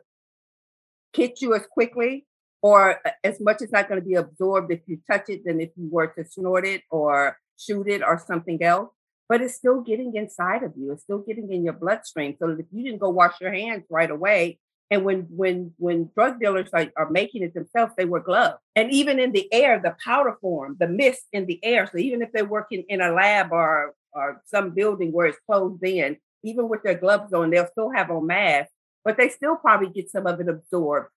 hit 1.14 1.42
you 1.42 1.54
as 1.54 1.66
quickly, 1.72 2.26
or 2.62 3.00
eh, 3.06 3.12
as 3.24 3.40
much 3.40 3.62
as 3.62 3.72
not 3.72 3.88
going 3.88 4.02
to 4.02 4.06
be 4.06 4.16
absorbed 4.16 4.72
if 4.72 4.82
you 4.88 5.00
touch 5.10 5.30
it 5.30 5.46
than 5.46 5.62
if 5.62 5.70
you 5.78 5.88
were 5.90 6.08
to 6.08 6.26
snort 6.26 6.66
it 6.66 6.82
or 6.90 7.38
shoot 7.58 7.88
it 7.88 8.04
or 8.04 8.20
something 8.20 8.62
else. 8.62 8.90
But 9.28 9.42
it's 9.42 9.56
still 9.56 9.82
getting 9.82 10.16
inside 10.16 10.64
of 10.64 10.74
you. 10.78 10.92
It's 10.92 11.04
still 11.04 11.20
getting 11.20 11.52
in 11.52 11.64
your 11.64 11.74
bloodstream. 11.74 12.36
So 12.40 12.50
if 12.50 12.66
you 12.72 12.84
didn't 12.84 13.00
go 13.00 13.10
wash 13.10 13.42
your 13.42 13.52
hands 13.52 13.86
right 13.90 14.10
away, 14.10 14.60
and 14.92 15.04
when 15.04 15.22
when 15.32 15.74
when 15.78 16.12
drug 16.14 16.40
dealers 16.40 16.70
are, 16.74 16.92
are 16.96 17.10
making 17.10 17.42
it 17.42 17.56
themselves, 17.56 17.94
they 17.98 18.06
wear 18.06 18.22
gloves. 18.22 18.60
And 18.76 18.92
even 18.92 19.20
in 19.20 19.32
the 19.32 19.52
air, 19.52 19.80
the 19.80 19.96
powder 20.04 20.38
form, 20.40 20.78
the 20.80 20.88
mist 20.88 21.24
in 21.34 21.48
the 21.48 21.60
air. 21.64 21.90
So 21.92 21.98
even 21.98 22.22
if 22.22 22.32
they're 22.32 22.46
working 22.46 22.84
in 22.88 23.02
a 23.02 23.12
lab 23.12 23.52
or 23.52 23.96
or 24.14 24.42
some 24.46 24.72
building 24.72 25.12
where 25.12 25.26
it's 25.26 25.40
closed 25.48 25.84
in, 25.84 26.18
even 26.44 26.70
with 26.70 26.84
their 26.84 26.96
gloves 26.96 27.34
on, 27.34 27.50
they'll 27.50 27.68
still 27.68 27.92
have 27.92 28.12
on 28.12 28.28
masks, 28.28 28.72
but 29.04 29.18
they 29.18 29.30
still 29.30 29.56
probably 29.56 29.90
get 29.90 30.12
some 30.12 30.28
of 30.28 30.40
it 30.40 30.48
absorbed 30.48 31.10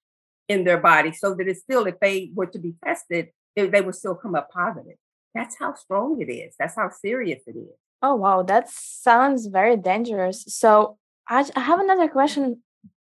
in 0.48 0.64
their 0.64 0.78
body. 0.78 1.12
So 1.12 1.34
that 1.34 1.46
it's 1.46 1.60
still, 1.60 1.86
if 1.86 2.00
they 2.00 2.30
were 2.34 2.46
to 2.46 2.58
be 2.58 2.74
tested, 2.84 3.28
they, 3.54 3.66
they 3.66 3.82
would 3.82 3.94
still 3.94 4.14
come 4.14 4.34
up 4.34 4.50
positive. 4.50 4.96
That's 5.34 5.56
how 5.58 5.74
strong 5.74 6.20
it 6.20 6.32
is. 6.32 6.54
That's 6.58 6.74
how 6.74 6.90
serious 6.90 7.42
it 7.46 7.56
is. 7.56 7.76
Oh 8.02 8.14
wow, 8.14 8.42
that 8.42 8.68
sounds 8.70 9.46
very 9.46 9.76
dangerous. 9.76 10.44
So 10.48 10.98
I, 11.28 11.44
I 11.56 11.60
have 11.60 11.80
another 11.80 12.08
question. 12.08 12.62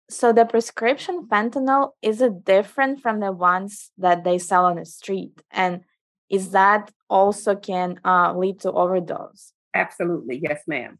So 0.09 0.31
the 0.31 0.45
prescription 0.45 1.27
fentanyl 1.27 1.91
is 2.01 2.21
it 2.21 2.45
different 2.45 3.01
from 3.01 3.19
the 3.19 3.31
ones 3.31 3.91
that 3.97 4.23
they 4.23 4.37
sell 4.37 4.65
on 4.65 4.75
the 4.75 4.85
street, 4.85 5.41
and 5.51 5.81
is 6.29 6.51
that 6.51 6.91
also 7.09 7.55
can 7.55 7.99
uh, 8.05 8.33
lead 8.37 8.59
to 8.61 8.71
overdose? 8.71 9.53
Absolutely, 9.73 10.39
yes, 10.43 10.63
ma'am. 10.67 10.99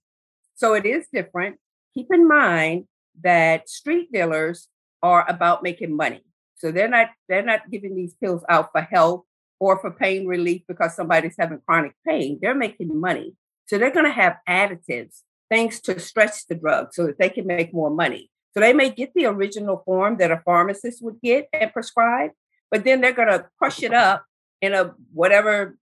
So 0.56 0.74
it 0.74 0.86
is 0.86 1.08
different. 1.14 1.58
Keep 1.94 2.08
in 2.14 2.28
mind 2.28 2.86
that 3.22 3.70
street 3.70 4.12
dealers 4.12 4.68
are 5.04 5.30
about 5.30 5.62
making 5.62 5.96
money. 5.96 6.24
So 6.56 6.72
they're 6.72 6.88
not 6.88 7.10
they're 7.28 7.44
not 7.44 7.70
giving 7.70 7.96
these 7.96 8.16
pills 8.16 8.44
out 8.50 8.70
for 8.72 8.82
health 8.82 9.26
or 9.60 9.80
for 9.80 9.92
pain 9.92 10.26
relief 10.26 10.64
because 10.68 10.96
somebody's 10.96 11.36
having 11.38 11.60
chronic 11.68 11.94
pain. 12.08 12.40
They're 12.42 12.56
making 12.56 13.00
money. 13.00 13.36
So 13.74 13.80
they're 13.80 13.90
going 13.90 14.06
to 14.06 14.12
have 14.12 14.38
additives, 14.48 15.22
things 15.50 15.80
to 15.82 16.00
stretch 16.00 16.46
the 16.48 16.54
drug 16.54 16.94
so 16.94 17.08
that 17.08 17.18
they 17.18 17.30
can 17.30 17.48
make 17.48 17.74
more 17.74 17.90
money. 17.90 18.30
So 18.54 18.60
they 18.60 18.72
may 18.72 18.92
get 18.92 19.16
the 19.16 19.26
original 19.26 19.82
form 19.84 20.18
that 20.18 20.30
a 20.30 20.44
pharmacist 20.46 21.02
would 21.02 21.20
get 21.24 21.50
and 21.52 21.74
prescribe, 21.74 22.30
but 22.70 22.84
then 22.84 23.02
they're 23.02 23.14
going 23.14 23.30
to 23.30 23.48
crush 23.58 23.82
it 23.82 23.92
up 23.92 24.26
in 24.62 24.76
a 24.76 24.94
whatever 25.12 25.76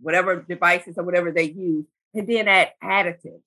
whatever 0.00 0.40
devices 0.40 0.96
or 0.96 1.04
whatever 1.04 1.30
they 1.30 1.50
use, 1.50 1.84
and 2.14 2.26
then 2.26 2.48
add 2.48 2.70
additives. 2.82 3.42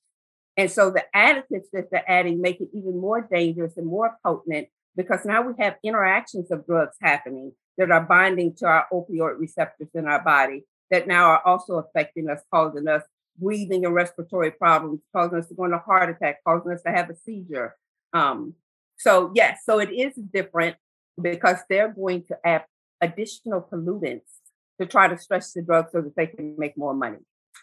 And 0.55 0.69
so 0.69 0.91
the 0.91 1.03
additives 1.15 1.71
that 1.73 1.89
they're 1.89 2.07
adding 2.07 2.39
make 2.39 2.61
it 2.61 2.69
even 2.71 2.99
more 2.99 3.21
dangerous 3.21 3.77
and 3.77 3.87
more 3.87 4.15
potent 4.23 4.67
because 4.95 5.25
now 5.25 5.41
we 5.41 5.53
have 5.57 5.77
interactions 5.81 6.51
of 6.51 6.67
drugs 6.67 6.97
happening 7.01 7.53
that 7.79 7.89
are 7.89 8.01
binding 8.05 8.53
to 8.57 8.67
our 8.67 8.85
opioid 8.93 9.39
receptors 9.39 9.89
in 9.95 10.05
our 10.05 10.23
body 10.23 10.65
that 10.91 11.07
now 11.07 11.25
are 11.25 11.41
also 11.43 11.77
affecting 11.79 12.29
us, 12.29 12.41
causing 12.53 12.87
us 12.87 13.01
breathing 13.37 13.85
and 13.85 13.93
respiratory 13.93 14.51
problems, 14.51 15.01
causing 15.15 15.39
us 15.39 15.47
to 15.47 15.55
go 15.55 15.65
into 15.65 15.77
heart 15.77 16.09
attack, 16.09 16.39
causing 16.45 16.71
us 16.71 16.81
to 16.83 16.91
have 16.91 17.09
a 17.09 17.15
seizure. 17.15 17.75
Um, 18.13 18.53
so 18.97 19.31
yes, 19.35 19.59
so 19.65 19.79
it 19.79 19.91
is 19.91 20.13
different 20.15 20.75
because 21.21 21.57
they're 21.69 21.91
going 21.91 22.23
to 22.25 22.37
add 22.45 22.65
additional 23.01 23.61
pollutants 23.61 24.21
to 24.79 24.87
try 24.87 25.07
to 25.07 25.17
stretch 25.17 25.53
the 25.53 25.61
drug 25.61 25.87
so 25.91 26.01
that 26.01 26.15
they 26.15 26.27
can 26.27 26.55
make 26.57 26.77
more 26.77 26.93
money. 26.93 27.17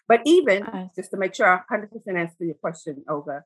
But 0.06 0.22
even 0.24 0.90
just 0.96 1.10
to 1.12 1.16
make 1.16 1.34
sure 1.34 1.46
I 1.46 1.60
100% 1.72 1.88
answer 2.18 2.44
your 2.44 2.54
question, 2.54 3.04
Olga, 3.08 3.44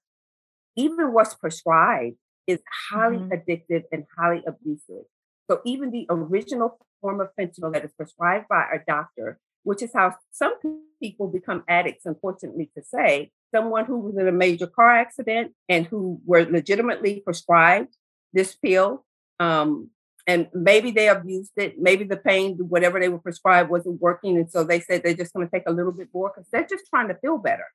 even 0.77 1.13
what's 1.13 1.35
prescribed 1.35 2.17
is 2.47 2.61
highly 2.91 3.19
mm-hmm. 3.19 3.33
addictive 3.33 3.85
and 3.93 4.05
highly 4.17 4.43
abusive. 4.47 5.05
So 5.51 5.61
even 5.65 5.91
the 5.91 6.07
original 6.11 6.79
form 7.01 7.21
of 7.21 7.29
fentanyl 7.39 7.73
that 7.73 7.85
is 7.85 7.93
prescribed 7.93 8.47
by 8.49 8.65
a 8.73 8.79
doctor, 8.87 9.39
which 9.65 9.83
is 9.83 9.93
how 9.93 10.15
some 10.31 10.55
people 11.01 11.29
become 11.29 11.65
addicts, 11.69 12.07
unfortunately 12.07 12.71
to 12.77 12.83
say, 12.83 13.31
someone 13.55 13.85
who 13.85 13.99
was 13.99 14.17
in 14.17 14.29
a 14.29 14.33
major 14.33 14.67
car 14.67 14.97
accident 14.97 15.53
and 15.69 15.87
who 15.87 16.21
were 16.25 16.45
legitimately 16.45 17.21
prescribed 17.21 17.97
this 18.33 18.55
pill 18.55 19.05
um, 19.41 19.91
and 20.27 20.49
maybe 20.55 20.91
they 20.91 21.09
abused 21.09 21.53
it. 21.57 21.79
Maybe 21.79 22.05
the 22.05 22.17
pain, 22.17 22.57
whatever 22.57 22.99
they 22.99 23.09
were 23.09 23.19
prescribed, 23.19 23.71
wasn't 23.71 24.01
working. 24.01 24.37
And 24.37 24.51
so 24.51 24.65
they 24.65 24.81
said 24.81 25.03
they're 25.03 25.15
just 25.15 25.35
going 25.35 25.47
to 25.47 25.51
take 25.51 25.69
a 25.69 25.73
little 25.73 25.93
bit 25.93 26.09
more 26.15 26.33
because 26.35 26.49
they're 26.51 26.67
just 26.67 26.87
trying 26.89 27.09
to 27.09 27.15
feel 27.15 27.37
better. 27.37 27.67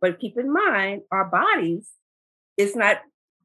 But 0.00 0.18
keep 0.18 0.38
in 0.38 0.52
mind, 0.52 1.02
our 1.12 1.24
bodies 1.24 1.90
is 2.56 2.74
not 2.74 3.00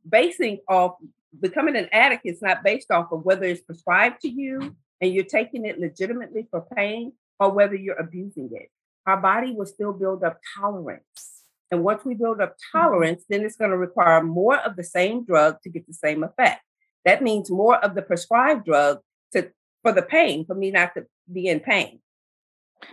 basing 0.08 0.60
off 0.68 0.96
becoming 1.39 1.75
an 1.75 1.89
addict, 1.92 2.24
it's 2.25 2.42
not 2.42 2.63
based 2.63 2.92
off 2.92 3.12
of 3.12 3.24
whether 3.24 3.46
it's 3.46 3.62
prescribed 3.62 4.22
to 4.22 4.30
you 4.30 4.75
and 5.01 5.13
you're 5.13 5.24
taking 5.24 5.65
it 5.65 5.80
legitimately 5.80 6.48
for 6.51 6.65
pain 6.75 7.13
or 7.43 7.51
whether 7.51 7.75
you're 7.75 8.00
abusing 8.00 8.50
it. 8.53 8.69
Our 9.05 9.17
body 9.17 9.51
will 9.51 9.65
still 9.65 9.93
build 9.93 10.23
up 10.23 10.39
tolerance. 10.57 11.43
And 11.71 11.83
once 11.83 12.05
we 12.05 12.13
build 12.13 12.39
up 12.39 12.51
mm-hmm. 12.51 12.77
tolerance, 12.77 13.25
then 13.29 13.43
it's 13.43 13.57
going 13.57 13.71
to 13.71 13.77
require 13.77 14.23
more 14.23 14.57
of 14.57 14.75
the 14.75 14.83
same 14.83 15.25
drug 15.25 15.57
to 15.63 15.69
get 15.69 15.85
the 15.88 15.93
same 15.93 16.23
effect. 16.23 16.62
That 17.03 17.21
means 17.21 17.51
more 17.51 17.77
of 17.83 17.95
the 17.95 18.01
prescribed 18.01 18.65
drug 18.65 19.00
to 19.33 19.51
for 19.81 19.91
the 19.91 20.01
pain, 20.01 20.45
for 20.45 20.55
me 20.55 20.71
not 20.71 20.93
to 20.95 21.05
be 21.31 21.47
in 21.47 21.59
pain. 21.59 22.00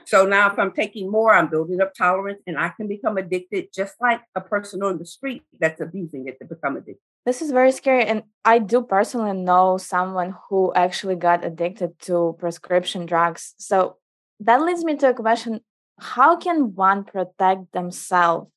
So 0.07 0.26
now 0.26 0.50
if 0.50 0.59
I'm 0.59 0.73
taking 0.73 1.11
more, 1.11 1.33
I'm 1.33 1.49
building 1.49 1.80
up 1.80 1.95
tolerance 1.95 2.42
and 2.47 2.59
I 2.59 2.71
can 2.71 2.88
become 2.88 3.16
addicted 3.16 3.69
just 3.75 3.95
like 4.00 4.21
a 4.35 4.40
person 4.40 4.83
on 4.83 4.99
the 4.99 5.07
street 5.07 5.42
that's 5.59 5.80
abusing 5.80 6.26
it 6.26 6.38
to 6.40 6.45
become 6.45 6.76
addicted. 6.76 7.02
This 7.26 7.42
is 7.42 7.50
very 7.50 7.73
scary. 7.73 8.04
And 8.04 8.23
I 8.45 8.59
do 8.59 8.83
personally 8.83 9.37
know 9.37 9.78
someone 9.78 10.35
who 10.49 10.73
actually 10.75 11.16
got 11.16 11.45
addicted 11.45 11.99
to 12.00 12.37
prescription 12.38 13.07
drugs. 13.07 13.54
So 13.59 13.97
that 14.40 14.62
leads 14.62 14.85
me 14.85 14.97
to 14.97 15.11
a 15.11 15.14
question 15.14 15.61
how 16.00 16.37
can 16.37 16.75
one 16.75 17.04
protect 17.04 17.73
themselves? 17.73 18.50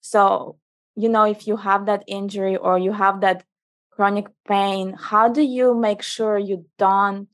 So, 0.00 0.58
you 0.96 1.08
know, 1.08 1.24
if 1.24 1.46
you 1.46 1.56
have 1.56 1.86
that 1.86 2.04
injury 2.06 2.56
or 2.56 2.78
you 2.78 2.92
have 2.92 3.22
that 3.22 3.44
chronic 3.90 4.26
pain, 4.46 4.94
how 4.98 5.28
do 5.28 5.42
you 5.42 5.74
make 5.74 6.02
sure 6.02 6.38
you 6.38 6.66
don't 6.78 7.28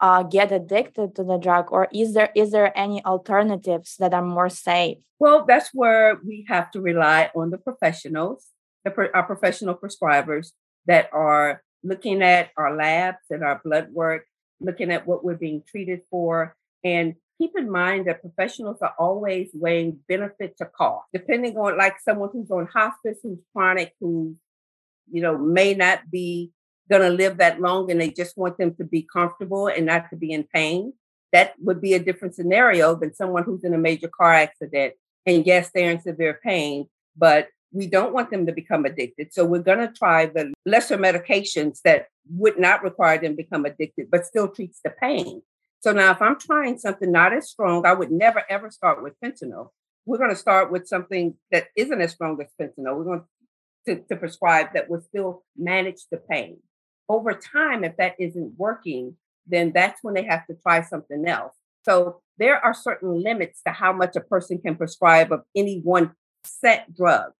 uh, 0.00 0.22
get 0.22 0.52
addicted 0.52 1.16
to 1.16 1.24
the 1.24 1.38
drug, 1.38 1.72
or 1.72 1.88
is 1.92 2.14
there 2.14 2.30
is 2.36 2.52
there 2.52 2.76
any 2.78 3.04
alternatives 3.04 3.96
that 3.98 4.14
are 4.14 4.22
more 4.22 4.48
safe? 4.48 4.98
Well, 5.18 5.44
that's 5.44 5.70
where 5.74 6.18
we 6.24 6.44
have 6.48 6.70
to 6.72 6.80
rely 6.80 7.30
on 7.34 7.50
the 7.50 7.58
professionals, 7.58 8.46
the, 8.84 9.10
our 9.12 9.24
professional 9.24 9.74
prescribers 9.74 10.52
that 10.86 11.08
are 11.12 11.62
looking 11.82 12.22
at 12.22 12.50
our 12.56 12.76
labs 12.76 13.26
and 13.30 13.42
our 13.42 13.60
blood 13.64 13.88
work, 13.90 14.24
looking 14.60 14.92
at 14.92 15.06
what 15.06 15.24
we're 15.24 15.34
being 15.34 15.64
treated 15.66 16.02
for, 16.10 16.54
and 16.84 17.16
keep 17.38 17.52
in 17.56 17.70
mind 17.70 18.06
that 18.06 18.20
professionals 18.20 18.78
are 18.82 18.94
always 18.98 19.48
weighing 19.54 19.98
benefit 20.08 20.56
to 20.58 20.66
cost, 20.66 21.06
depending 21.12 21.56
on 21.56 21.78
like 21.78 21.98
someone 22.00 22.30
who's 22.32 22.50
on 22.50 22.66
hospice, 22.66 23.18
who's 23.22 23.38
chronic, 23.54 23.94
who, 24.00 24.36
you 25.10 25.22
know, 25.22 25.38
may 25.38 25.74
not 25.74 26.10
be 26.10 26.50
going 26.90 27.02
to 27.02 27.10
live 27.10 27.38
that 27.38 27.60
long 27.60 27.90
and 27.90 28.00
they 28.00 28.10
just 28.10 28.36
want 28.36 28.58
them 28.58 28.74
to 28.74 28.84
be 28.84 29.02
comfortable 29.02 29.68
and 29.68 29.86
not 29.86 30.10
to 30.10 30.16
be 30.16 30.32
in 30.32 30.44
pain. 30.52 30.92
That 31.32 31.54
would 31.60 31.80
be 31.80 31.94
a 31.94 31.98
different 31.98 32.34
scenario 32.34 32.94
than 32.94 33.14
someone 33.14 33.44
who's 33.44 33.64
in 33.64 33.74
a 33.74 33.78
major 33.78 34.08
car 34.08 34.32
accident. 34.32 34.94
And 35.26 35.46
yes, 35.46 35.70
they're 35.72 35.90
in 35.90 36.00
severe 36.00 36.40
pain, 36.42 36.86
but 37.16 37.48
we 37.70 37.86
don't 37.86 38.14
want 38.14 38.30
them 38.30 38.46
to 38.46 38.52
become 38.52 38.86
addicted. 38.86 39.34
So 39.34 39.44
we're 39.44 39.62
going 39.62 39.86
to 39.86 39.92
try 39.92 40.26
the 40.26 40.54
lesser 40.64 40.96
medications 40.96 41.82
that 41.82 42.06
would 42.30 42.58
not 42.58 42.82
require 42.82 43.18
them 43.18 43.32
to 43.32 43.42
become 43.42 43.66
addicted, 43.66 44.10
but 44.10 44.24
still 44.24 44.48
treats 44.48 44.80
the 44.82 44.90
pain. 44.90 45.42
So 45.80 45.92
now, 45.92 46.10
if 46.10 46.20
I'm 46.20 46.38
trying 46.38 46.78
something 46.78 47.10
not 47.10 47.32
as 47.32 47.48
strong, 47.48 47.86
I 47.86 47.94
would 47.94 48.10
never 48.10 48.42
ever 48.50 48.70
start 48.70 49.02
with 49.02 49.14
fentanyl. 49.24 49.70
We're 50.06 50.18
going 50.18 50.30
to 50.30 50.36
start 50.36 50.72
with 50.72 50.88
something 50.88 51.34
that 51.52 51.68
isn't 51.76 52.00
as 52.00 52.12
strong 52.12 52.40
as 52.40 52.48
fentanyl. 52.60 52.96
We're 52.96 53.04
going 53.04 53.20
to 53.20 53.26
to, 53.96 54.16
prescribe 54.16 54.68
that 54.74 54.88
will 54.88 55.00
still 55.00 55.44
manage 55.56 56.06
the 56.10 56.18
pain. 56.18 56.58
Over 57.08 57.32
time, 57.32 57.84
if 57.84 57.96
that 57.96 58.14
isn't 58.18 58.54
working, 58.56 59.16
then 59.46 59.72
that's 59.74 60.02
when 60.02 60.14
they 60.14 60.24
have 60.24 60.46
to 60.46 60.54
try 60.54 60.82
something 60.82 61.26
else. 61.26 61.54
So 61.84 62.20
there 62.36 62.62
are 62.62 62.74
certain 62.74 63.22
limits 63.22 63.62
to 63.66 63.72
how 63.72 63.92
much 63.92 64.14
a 64.16 64.20
person 64.20 64.58
can 64.58 64.76
prescribe 64.76 65.32
of 65.32 65.42
any 65.56 65.80
one 65.80 66.12
set 66.44 66.94
drug. 66.94 67.32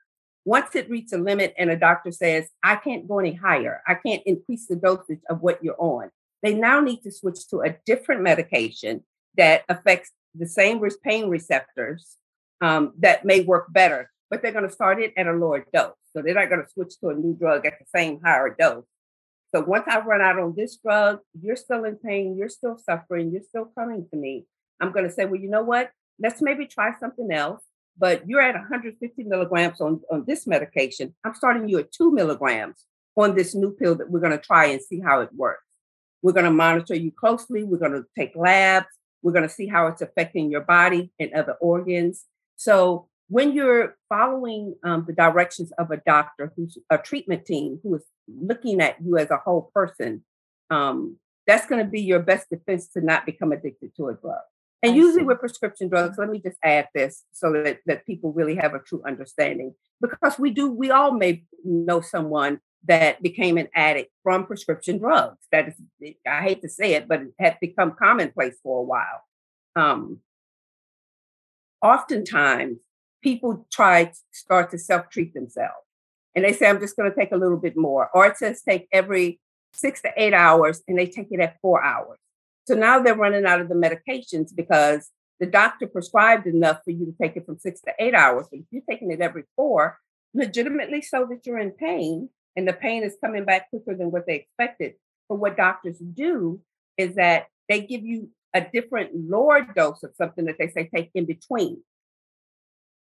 Once 0.44 0.74
it 0.74 0.88
reaches 0.88 1.12
a 1.12 1.18
limit 1.18 1.52
and 1.58 1.70
a 1.70 1.76
doctor 1.76 2.10
says, 2.10 2.48
I 2.62 2.76
can't 2.76 3.06
go 3.06 3.18
any 3.18 3.34
higher, 3.34 3.82
I 3.86 3.94
can't 3.94 4.22
increase 4.24 4.66
the 4.66 4.76
dosage 4.76 5.20
of 5.28 5.42
what 5.42 5.62
you're 5.62 5.78
on, 5.78 6.10
they 6.42 6.54
now 6.54 6.80
need 6.80 7.02
to 7.02 7.10
switch 7.10 7.48
to 7.48 7.60
a 7.60 7.76
different 7.86 8.22
medication 8.22 9.02
that 9.36 9.64
affects 9.68 10.10
the 10.34 10.46
same 10.46 10.80
pain 11.02 11.28
receptors 11.28 12.16
um, 12.60 12.92
that 12.98 13.24
may 13.24 13.40
work 13.40 13.72
better, 13.72 14.10
but 14.30 14.42
they're 14.42 14.52
going 14.52 14.66
to 14.66 14.72
start 14.72 15.00
it 15.00 15.12
at 15.16 15.26
a 15.26 15.32
lower 15.32 15.64
dose. 15.72 15.94
So 16.14 16.22
they're 16.22 16.34
not 16.34 16.48
going 16.48 16.62
to 16.62 16.70
switch 16.70 16.98
to 17.00 17.08
a 17.08 17.14
new 17.14 17.34
drug 17.34 17.66
at 17.66 17.78
the 17.78 17.86
same 17.94 18.20
higher 18.24 18.54
dose. 18.58 18.84
So 19.54 19.62
once 19.62 19.84
I 19.88 20.00
run 20.00 20.20
out 20.20 20.38
on 20.38 20.54
this 20.56 20.76
drug, 20.76 21.20
you're 21.40 21.56
still 21.56 21.84
in 21.84 21.96
pain, 21.96 22.36
you're 22.36 22.48
still 22.48 22.76
suffering, 22.78 23.30
you're 23.32 23.42
still 23.42 23.70
coming 23.78 24.06
to 24.10 24.16
me. 24.16 24.46
I'm 24.80 24.92
going 24.92 25.06
to 25.06 25.12
say, 25.12 25.24
well, 25.24 25.40
you 25.40 25.48
know 25.48 25.62
what? 25.62 25.90
Let's 26.20 26.42
maybe 26.42 26.66
try 26.66 26.92
something 27.00 27.30
else. 27.32 27.62
But 27.96 28.28
you're 28.28 28.40
at 28.40 28.54
150 28.54 29.24
milligrams 29.24 29.80
on, 29.80 30.02
on 30.10 30.24
this 30.24 30.46
medication. 30.46 31.14
I'm 31.24 31.34
starting 31.34 31.68
you 31.68 31.78
at 31.78 31.90
two 31.90 32.12
milligrams 32.12 32.84
on 33.16 33.34
this 33.34 33.54
new 33.54 33.72
pill 33.72 33.96
that 33.96 34.08
we're 34.08 34.20
going 34.20 34.38
to 34.38 34.38
try 34.38 34.66
and 34.66 34.80
see 34.80 35.00
how 35.00 35.20
it 35.20 35.30
works. 35.34 35.64
We're 36.22 36.32
going 36.32 36.44
to 36.44 36.50
monitor 36.50 36.94
you 36.94 37.12
closely. 37.12 37.64
We're 37.64 37.78
going 37.78 37.92
to 37.92 38.04
take 38.16 38.32
labs. 38.34 38.86
We're 39.22 39.32
going 39.32 39.48
to 39.48 39.54
see 39.54 39.66
how 39.66 39.86
it's 39.88 40.02
affecting 40.02 40.50
your 40.50 40.60
body 40.62 41.10
and 41.18 41.32
other 41.32 41.54
organs. 41.54 42.24
So 42.56 43.08
when 43.28 43.52
you're 43.52 43.96
following 44.08 44.74
um, 44.84 45.04
the 45.06 45.12
directions 45.12 45.70
of 45.78 45.90
a 45.90 45.98
doctor 45.98 46.52
who's 46.56 46.78
a 46.90 46.98
treatment 46.98 47.44
team 47.44 47.78
who 47.82 47.96
is 47.96 48.04
looking 48.26 48.80
at 48.80 48.96
you 49.02 49.18
as 49.18 49.30
a 49.30 49.36
whole 49.36 49.70
person, 49.74 50.24
um, 50.70 51.16
that's 51.46 51.66
going 51.66 51.84
to 51.84 51.90
be 51.90 52.00
your 52.00 52.20
best 52.20 52.48
defense 52.50 52.88
to 52.88 53.00
not 53.00 53.26
become 53.26 53.52
addicted 53.52 53.94
to 53.96 54.08
a 54.08 54.14
drug. 54.14 54.40
And 54.82 54.92
I 54.92 54.94
usually 54.94 55.22
see. 55.22 55.26
with 55.26 55.40
prescription 55.40 55.88
drugs, 55.88 56.18
let 56.18 56.30
me 56.30 56.40
just 56.40 56.58
add 56.62 56.88
this 56.94 57.24
so 57.32 57.52
that, 57.52 57.80
that 57.86 58.06
people 58.06 58.32
really 58.32 58.54
have 58.56 58.74
a 58.74 58.78
true 58.78 59.02
understanding. 59.06 59.74
Because 60.00 60.38
we 60.38 60.50
do, 60.50 60.70
we 60.70 60.90
all 60.90 61.12
may 61.12 61.44
know 61.64 62.00
someone 62.00 62.60
that 62.84 63.22
became 63.22 63.58
an 63.58 63.68
addict 63.74 64.10
from 64.22 64.46
prescription 64.46 64.98
drugs. 64.98 65.38
That 65.52 65.68
is, 65.68 66.14
I 66.26 66.42
hate 66.42 66.62
to 66.62 66.68
say 66.68 66.94
it, 66.94 67.08
but 67.08 67.22
it 67.22 67.34
had 67.38 67.58
become 67.60 67.96
commonplace 67.98 68.56
for 68.62 68.78
a 68.80 68.82
while. 68.82 69.24
Um, 69.76 70.20
oftentimes, 71.82 72.78
people 73.22 73.66
try 73.70 74.04
to 74.04 74.14
start 74.30 74.70
to 74.70 74.78
self 74.78 75.10
treat 75.10 75.34
themselves. 75.34 75.84
and 76.34 76.44
they 76.44 76.52
say, 76.52 76.68
I'm 76.68 76.80
just 76.80 76.96
going 76.96 77.10
to 77.10 77.16
take 77.16 77.32
a 77.32 77.36
little 77.36 77.56
bit 77.56 77.76
more. 77.76 78.10
Or 78.14 78.26
it 78.26 78.36
says 78.36 78.62
take 78.62 78.88
every 78.92 79.40
six 79.72 80.00
to 80.02 80.10
eight 80.16 80.34
hours 80.34 80.82
and 80.88 80.98
they 80.98 81.06
take 81.06 81.28
it 81.30 81.40
at 81.40 81.60
four 81.60 81.82
hours. 81.82 82.18
So 82.66 82.74
now 82.74 83.00
they're 83.02 83.14
running 83.14 83.44
out 83.46 83.60
of 83.60 83.68
the 83.68 83.74
medications 83.74 84.54
because 84.54 85.10
the 85.40 85.46
doctor 85.46 85.86
prescribed 85.86 86.46
enough 86.46 86.80
for 86.84 86.90
you 86.90 87.06
to 87.06 87.14
take 87.20 87.36
it 87.36 87.46
from 87.46 87.58
six 87.58 87.80
to 87.82 87.92
eight 87.98 88.14
hours. 88.14 88.46
But 88.50 88.60
if 88.60 88.66
you're 88.70 88.82
taking 88.88 89.10
it 89.10 89.20
every 89.20 89.44
four, 89.56 89.98
legitimately 90.34 91.02
so 91.02 91.26
that 91.30 91.46
you're 91.46 91.58
in 91.58 91.70
pain 91.70 92.28
and 92.58 92.66
the 92.66 92.72
pain 92.72 93.04
is 93.04 93.16
coming 93.24 93.44
back 93.44 93.70
quicker 93.70 93.94
than 93.94 94.10
what 94.10 94.26
they 94.26 94.34
expected. 94.34 94.94
But 95.28 95.36
what 95.36 95.56
doctors 95.56 95.98
do 95.98 96.60
is 96.96 97.14
that 97.14 97.46
they 97.68 97.82
give 97.82 98.04
you 98.04 98.30
a 98.52 98.60
different 98.60 99.12
lower 99.14 99.62
dose 99.62 100.02
of 100.02 100.16
something 100.16 100.46
that 100.46 100.56
they 100.58 100.66
say 100.66 100.90
take 100.92 101.10
in 101.14 101.24
between. 101.24 101.80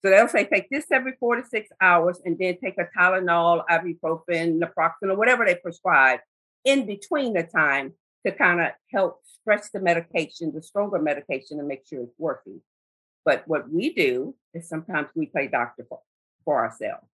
So 0.03 0.11
they'll 0.11 0.27
say 0.27 0.45
take 0.45 0.69
this 0.69 0.85
every 0.91 1.13
four 1.19 1.37
to 1.37 1.43
six 1.43 1.69
hours 1.81 2.21
and 2.23 2.37
then 2.37 2.57
take 2.63 2.77
a 2.77 2.87
Tylenol, 2.95 3.63
ibuprofen, 3.67 4.59
naproxen, 4.59 5.09
or 5.09 5.15
whatever 5.15 5.43
they 5.43 5.55
prescribe 5.55 6.19
in 6.63 6.85
between 6.85 7.33
the 7.33 7.41
time 7.41 7.93
to 8.23 8.31
kind 8.31 8.61
of 8.61 8.67
help 8.93 9.21
stretch 9.25 9.71
the 9.73 9.79
medication, 9.79 10.53
the 10.53 10.61
stronger 10.61 10.99
medication, 10.99 11.57
and 11.57 11.67
make 11.67 11.87
sure 11.87 12.03
it's 12.03 12.13
working. 12.19 12.61
But 13.25 13.41
what 13.47 13.71
we 13.71 13.91
do 13.91 14.35
is 14.53 14.69
sometimes 14.69 15.09
we 15.15 15.25
play 15.25 15.47
doctor 15.47 15.83
for, 15.89 16.01
for 16.45 16.63
ourselves. 16.63 17.10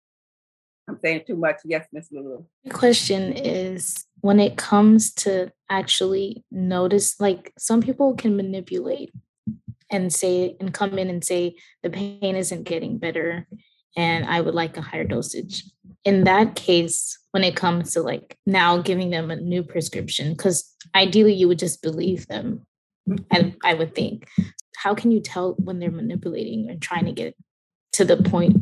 I'm 0.88 0.98
saying 1.02 1.22
too 1.26 1.36
much. 1.36 1.56
Yes, 1.64 1.86
Miss 1.92 2.08
Lulu. 2.12 2.44
Question 2.70 3.32
is 3.32 4.04
when 4.20 4.38
it 4.38 4.56
comes 4.56 5.12
to 5.14 5.50
actually 5.70 6.44
notice, 6.50 7.18
like 7.20 7.52
some 7.58 7.80
people 7.80 8.14
can 8.14 8.36
manipulate 8.36 9.12
and 9.90 10.12
say 10.12 10.56
and 10.60 10.74
come 10.74 10.98
in 10.98 11.08
and 11.08 11.24
say 11.24 11.56
the 11.82 11.90
pain 11.90 12.36
isn't 12.36 12.64
getting 12.64 12.98
better 12.98 13.46
and 13.96 14.24
I 14.26 14.40
would 14.40 14.54
like 14.54 14.76
a 14.76 14.82
higher 14.82 15.04
dosage. 15.04 15.64
In 16.04 16.24
that 16.24 16.54
case, 16.54 17.18
when 17.30 17.44
it 17.44 17.56
comes 17.56 17.92
to 17.92 18.02
like 18.02 18.36
now 18.46 18.78
giving 18.78 19.10
them 19.10 19.30
a 19.30 19.36
new 19.36 19.62
prescription, 19.62 20.32
because 20.32 20.74
ideally 20.94 21.34
you 21.34 21.48
would 21.48 21.58
just 21.58 21.82
believe 21.82 22.26
them, 22.26 22.66
and 23.30 23.56
I 23.62 23.74
would 23.74 23.94
think. 23.94 24.28
How 24.76 24.94
can 24.94 25.10
you 25.10 25.20
tell 25.20 25.54
when 25.54 25.78
they're 25.78 25.90
manipulating 25.90 26.68
and 26.68 26.82
trying 26.82 27.06
to 27.06 27.12
get 27.12 27.36
to 27.92 28.04
the 28.04 28.16
point 28.16 28.56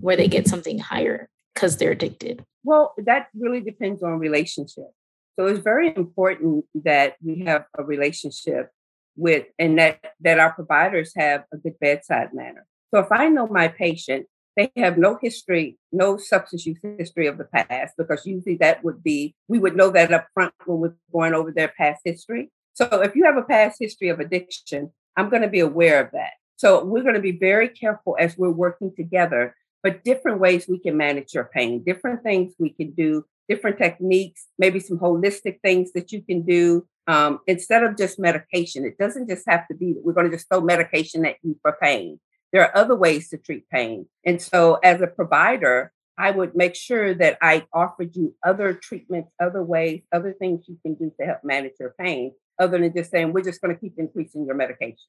where 0.00 0.16
they 0.16 0.28
get 0.28 0.46
something 0.46 0.78
higher 0.78 1.28
because 1.54 1.76
they're 1.76 1.92
addicted? 1.92 2.44
Well, 2.64 2.94
that 2.98 3.28
really 3.34 3.60
depends 3.60 4.02
on 4.02 4.18
relationship. 4.18 4.90
So 5.38 5.46
it's 5.46 5.60
very 5.60 5.94
important 5.94 6.66
that 6.74 7.16
we 7.24 7.44
have 7.46 7.64
a 7.76 7.82
relationship 7.82 8.70
with 9.16 9.46
and 9.58 9.78
that 9.78 10.00
that 10.20 10.38
our 10.38 10.52
providers 10.52 11.12
have 11.16 11.44
a 11.52 11.56
good 11.56 11.78
bedside 11.80 12.34
manner. 12.34 12.66
So 12.92 13.00
if 13.00 13.10
I 13.10 13.28
know 13.28 13.46
my 13.46 13.68
patient, 13.68 14.26
they 14.56 14.70
have 14.76 14.98
no 14.98 15.18
history, 15.20 15.78
no 15.92 16.16
substance 16.16 16.66
use 16.66 16.78
history 16.98 17.26
of 17.26 17.38
the 17.38 17.44
past, 17.44 17.94
because 17.96 18.26
usually 18.26 18.56
that 18.56 18.84
would 18.84 19.02
be 19.02 19.34
we 19.48 19.58
would 19.58 19.76
know 19.76 19.90
that 19.90 20.12
up 20.12 20.26
front 20.34 20.52
when 20.66 20.78
we're 20.78 20.94
going 21.12 21.34
over 21.34 21.52
their 21.52 21.72
past 21.76 22.02
history. 22.04 22.50
So 22.74 22.86
if 23.02 23.14
you 23.14 23.24
have 23.24 23.36
a 23.36 23.42
past 23.42 23.78
history 23.80 24.08
of 24.08 24.20
addiction, 24.20 24.92
I'm 25.16 25.30
going 25.30 25.42
to 25.42 25.48
be 25.48 25.60
aware 25.60 26.04
of 26.04 26.10
that. 26.12 26.32
So 26.56 26.84
we're 26.84 27.02
going 27.02 27.14
to 27.14 27.20
be 27.20 27.38
very 27.38 27.68
careful 27.68 28.16
as 28.18 28.36
we're 28.36 28.50
working 28.50 28.92
together, 28.94 29.54
but 29.82 30.04
different 30.04 30.40
ways 30.40 30.66
we 30.68 30.78
can 30.78 30.96
manage 30.96 31.34
your 31.34 31.44
pain, 31.44 31.82
different 31.84 32.22
things 32.22 32.52
we 32.58 32.70
can 32.70 32.92
do, 32.92 33.24
different 33.48 33.78
techniques, 33.78 34.46
maybe 34.58 34.80
some 34.80 34.98
holistic 34.98 35.60
things 35.60 35.92
that 35.92 36.12
you 36.12 36.22
can 36.22 36.42
do 36.42 36.86
um, 37.06 37.40
instead 37.46 37.82
of 37.82 37.96
just 37.96 38.18
medication. 38.18 38.84
It 38.84 38.98
doesn't 38.98 39.28
just 39.28 39.48
have 39.48 39.66
to 39.68 39.74
be 39.74 39.92
that 39.94 40.04
we're 40.04 40.12
going 40.12 40.30
to 40.30 40.36
just 40.36 40.48
throw 40.48 40.60
medication 40.60 41.26
at 41.26 41.36
you 41.42 41.58
for 41.62 41.76
pain. 41.82 42.20
There 42.52 42.62
are 42.62 42.76
other 42.76 42.96
ways 42.96 43.28
to 43.30 43.38
treat 43.38 43.68
pain. 43.68 44.06
And 44.24 44.40
so, 44.40 44.74
as 44.82 45.00
a 45.00 45.06
provider, 45.06 45.92
I 46.18 46.30
would 46.30 46.54
make 46.54 46.74
sure 46.74 47.14
that 47.14 47.38
I 47.40 47.64
offered 47.72 48.14
you 48.14 48.34
other 48.44 48.74
treatments, 48.74 49.32
other 49.40 49.62
ways, 49.62 50.02
other 50.12 50.32
things 50.32 50.66
you 50.68 50.76
can 50.84 50.94
do 50.94 51.12
to 51.18 51.26
help 51.26 51.38
manage 51.44 51.74
your 51.80 51.94
pain, 51.98 52.32
other 52.58 52.78
than 52.78 52.94
just 52.94 53.10
saying, 53.10 53.32
we're 53.32 53.42
just 53.42 53.60
going 53.60 53.74
to 53.74 53.80
keep 53.80 53.94
increasing 53.98 54.44
your 54.44 54.54
medication. 54.54 55.08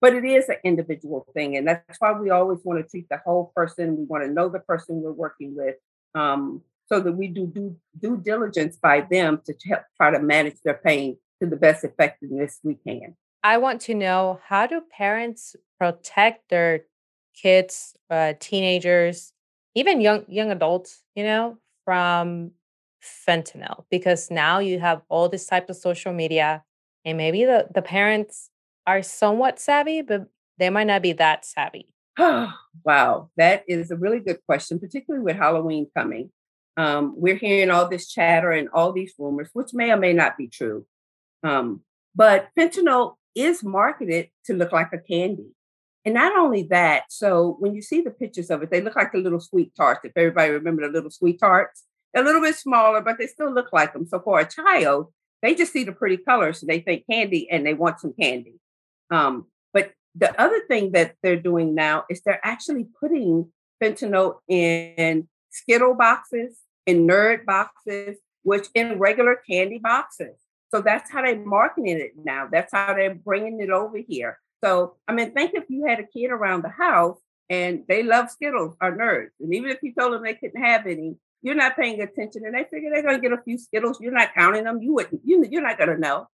But 0.00 0.14
it 0.14 0.24
is 0.24 0.48
an 0.48 0.56
individual 0.64 1.26
thing. 1.34 1.56
And 1.56 1.68
that's 1.68 2.00
why 2.00 2.12
we 2.12 2.30
always 2.30 2.60
want 2.64 2.82
to 2.82 2.88
treat 2.88 3.08
the 3.10 3.20
whole 3.24 3.52
person. 3.54 3.96
We 3.96 4.04
want 4.04 4.24
to 4.24 4.30
know 4.30 4.48
the 4.48 4.60
person 4.60 5.02
we're 5.02 5.12
working 5.12 5.54
with. 5.54 5.76
Um, 6.14 6.62
so 6.86 7.00
that 7.00 7.12
we 7.12 7.28
do 7.28 7.46
due, 7.46 7.76
due 8.00 8.16
diligence 8.16 8.76
by 8.76 9.02
them 9.02 9.40
to 9.46 9.54
help 9.68 9.82
try 9.96 10.10
to 10.10 10.18
manage 10.18 10.56
their 10.64 10.74
pain 10.74 11.16
to 11.40 11.48
the 11.48 11.56
best 11.56 11.84
effectiveness 11.84 12.58
we 12.64 12.74
can. 12.86 13.16
I 13.42 13.58
want 13.58 13.80
to 13.82 13.94
know 13.94 14.40
how 14.46 14.66
do 14.66 14.82
parents 14.90 15.56
protect 15.78 16.50
their 16.50 16.82
kids, 17.34 17.94
uh, 18.10 18.34
teenagers, 18.40 19.32
even 19.74 20.00
young 20.00 20.24
young 20.28 20.50
adults, 20.50 21.02
you 21.14 21.22
know, 21.22 21.58
from 21.84 22.50
fentanyl 23.02 23.84
because 23.90 24.30
now 24.30 24.58
you 24.58 24.78
have 24.78 25.00
all 25.08 25.28
this 25.28 25.46
type 25.46 25.70
of 25.70 25.76
social 25.76 26.12
media 26.12 26.62
and 27.04 27.16
maybe 27.16 27.46
the, 27.46 27.66
the 27.74 27.80
parents 27.80 28.50
are 28.86 29.02
somewhat 29.02 29.58
savvy, 29.58 30.02
but 30.02 30.26
they 30.58 30.70
might 30.70 30.86
not 30.86 31.02
be 31.02 31.12
that 31.14 31.44
savvy. 31.44 31.88
wow, 32.18 33.30
that 33.36 33.64
is 33.66 33.90
a 33.90 33.96
really 33.96 34.20
good 34.20 34.38
question, 34.46 34.78
particularly 34.78 35.24
with 35.24 35.36
Halloween 35.36 35.86
coming. 35.96 36.30
Um, 36.76 37.14
we're 37.16 37.36
hearing 37.36 37.70
all 37.70 37.88
this 37.88 38.08
chatter 38.08 38.50
and 38.50 38.68
all 38.72 38.92
these 38.92 39.14
rumors, 39.18 39.48
which 39.52 39.74
may 39.74 39.90
or 39.90 39.96
may 39.96 40.12
not 40.12 40.36
be 40.36 40.48
true. 40.48 40.86
Um, 41.42 41.82
but 42.14 42.48
fentanyl 42.58 43.14
is 43.34 43.62
marketed 43.62 44.28
to 44.46 44.54
look 44.54 44.72
like 44.72 44.92
a 44.92 44.98
candy. 44.98 45.48
And 46.04 46.14
not 46.14 46.36
only 46.36 46.62
that, 46.70 47.04
so 47.10 47.56
when 47.58 47.74
you 47.74 47.82
see 47.82 48.00
the 48.00 48.10
pictures 48.10 48.50
of 48.50 48.62
it, 48.62 48.70
they 48.70 48.80
look 48.80 48.96
like 48.96 49.12
the 49.12 49.18
little 49.18 49.40
sweet 49.40 49.74
tarts. 49.76 50.00
If 50.04 50.12
everybody 50.16 50.50
remember 50.50 50.86
the 50.86 50.92
little 50.92 51.10
sweet 51.10 51.38
tarts, 51.38 51.84
they're 52.12 52.22
a 52.22 52.26
little 52.26 52.40
bit 52.40 52.56
smaller, 52.56 53.00
but 53.02 53.18
they 53.18 53.26
still 53.26 53.52
look 53.52 53.72
like 53.72 53.92
them. 53.92 54.06
So 54.06 54.20
for 54.20 54.40
a 54.40 54.48
child, 54.48 55.12
they 55.42 55.54
just 55.54 55.72
see 55.72 55.84
the 55.84 55.92
pretty 55.92 56.16
colors, 56.16 56.60
so 56.60 56.66
they 56.66 56.80
think 56.80 57.04
candy 57.10 57.48
and 57.50 57.64
they 57.64 57.74
want 57.74 58.00
some 58.00 58.14
candy. 58.18 58.54
Um, 59.10 59.46
but 59.72 59.92
the 60.14 60.38
other 60.40 60.60
thing 60.68 60.92
that 60.92 61.14
they're 61.22 61.36
doing 61.36 61.74
now 61.74 62.04
is 62.08 62.22
they're 62.22 62.44
actually 62.44 62.86
putting 63.00 63.50
fentanyl 63.82 64.36
in 64.48 65.28
Skittle 65.50 65.94
boxes, 65.94 66.58
in 66.86 67.06
nerd 67.06 67.44
boxes, 67.44 68.18
which 68.42 68.68
in 68.74 68.98
regular 68.98 69.40
candy 69.48 69.78
boxes. 69.78 70.36
So 70.70 70.80
that's 70.80 71.10
how 71.10 71.22
they're 71.22 71.44
marketing 71.44 71.98
it 71.98 72.12
now. 72.22 72.48
That's 72.50 72.72
how 72.72 72.94
they're 72.94 73.14
bringing 73.14 73.60
it 73.60 73.70
over 73.70 73.98
here. 73.98 74.38
So, 74.62 74.96
I 75.08 75.12
mean, 75.12 75.32
think 75.32 75.52
if 75.54 75.64
you 75.68 75.86
had 75.86 75.98
a 75.98 76.06
kid 76.06 76.30
around 76.30 76.62
the 76.62 76.68
house 76.68 77.18
and 77.48 77.82
they 77.88 78.02
love 78.02 78.30
Skittles 78.30 78.76
or 78.80 78.96
nerds, 78.96 79.30
and 79.40 79.52
even 79.54 79.70
if 79.70 79.78
you 79.82 79.92
told 79.98 80.12
them 80.12 80.22
they 80.22 80.34
couldn't 80.34 80.62
have 80.62 80.86
any, 80.86 81.16
you're 81.42 81.54
not 81.54 81.76
paying 81.76 82.00
attention, 82.00 82.44
and 82.44 82.54
they 82.54 82.64
figure 82.64 82.90
they're 82.92 83.02
going 83.02 83.16
to 83.16 83.20
get 83.20 83.32
a 83.32 83.42
few 83.42 83.56
Skittles. 83.56 83.98
You're 84.00 84.12
not 84.12 84.34
counting 84.34 84.64
them. 84.64 84.82
You 84.82 84.92
wouldn't. 84.92 85.22
You, 85.24 85.44
you're 85.50 85.62
not 85.62 85.78
going 85.78 85.88
to 85.88 85.98
know. 85.98 86.26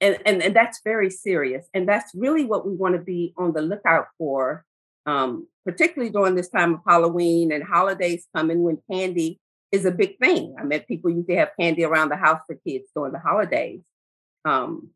And, 0.00 0.18
and 0.24 0.42
and 0.42 0.54
that's 0.54 0.80
very 0.84 1.10
serious, 1.10 1.66
and 1.74 1.88
that's 1.88 2.14
really 2.14 2.44
what 2.44 2.64
we 2.64 2.74
want 2.74 2.94
to 2.94 3.00
be 3.00 3.34
on 3.36 3.52
the 3.52 3.62
lookout 3.62 4.06
for 4.16 4.64
um, 5.08 5.46
particularly 5.64 6.12
during 6.12 6.34
this 6.34 6.50
time 6.50 6.74
of 6.74 6.80
Halloween 6.86 7.50
and 7.50 7.64
holidays 7.64 8.26
coming 8.36 8.62
when 8.62 8.78
candy 8.90 9.40
is 9.72 9.86
a 9.86 9.90
big 9.90 10.18
thing. 10.18 10.54
I 10.58 10.64
mean, 10.64 10.80
people 10.80 11.10
used 11.10 11.28
to 11.28 11.36
have 11.36 11.52
candy 11.58 11.84
around 11.84 12.10
the 12.10 12.16
house 12.16 12.40
for 12.46 12.56
kids 12.56 12.88
during 12.94 13.12
the 13.12 13.18
holidays. 13.18 13.80
Um, 14.44 14.90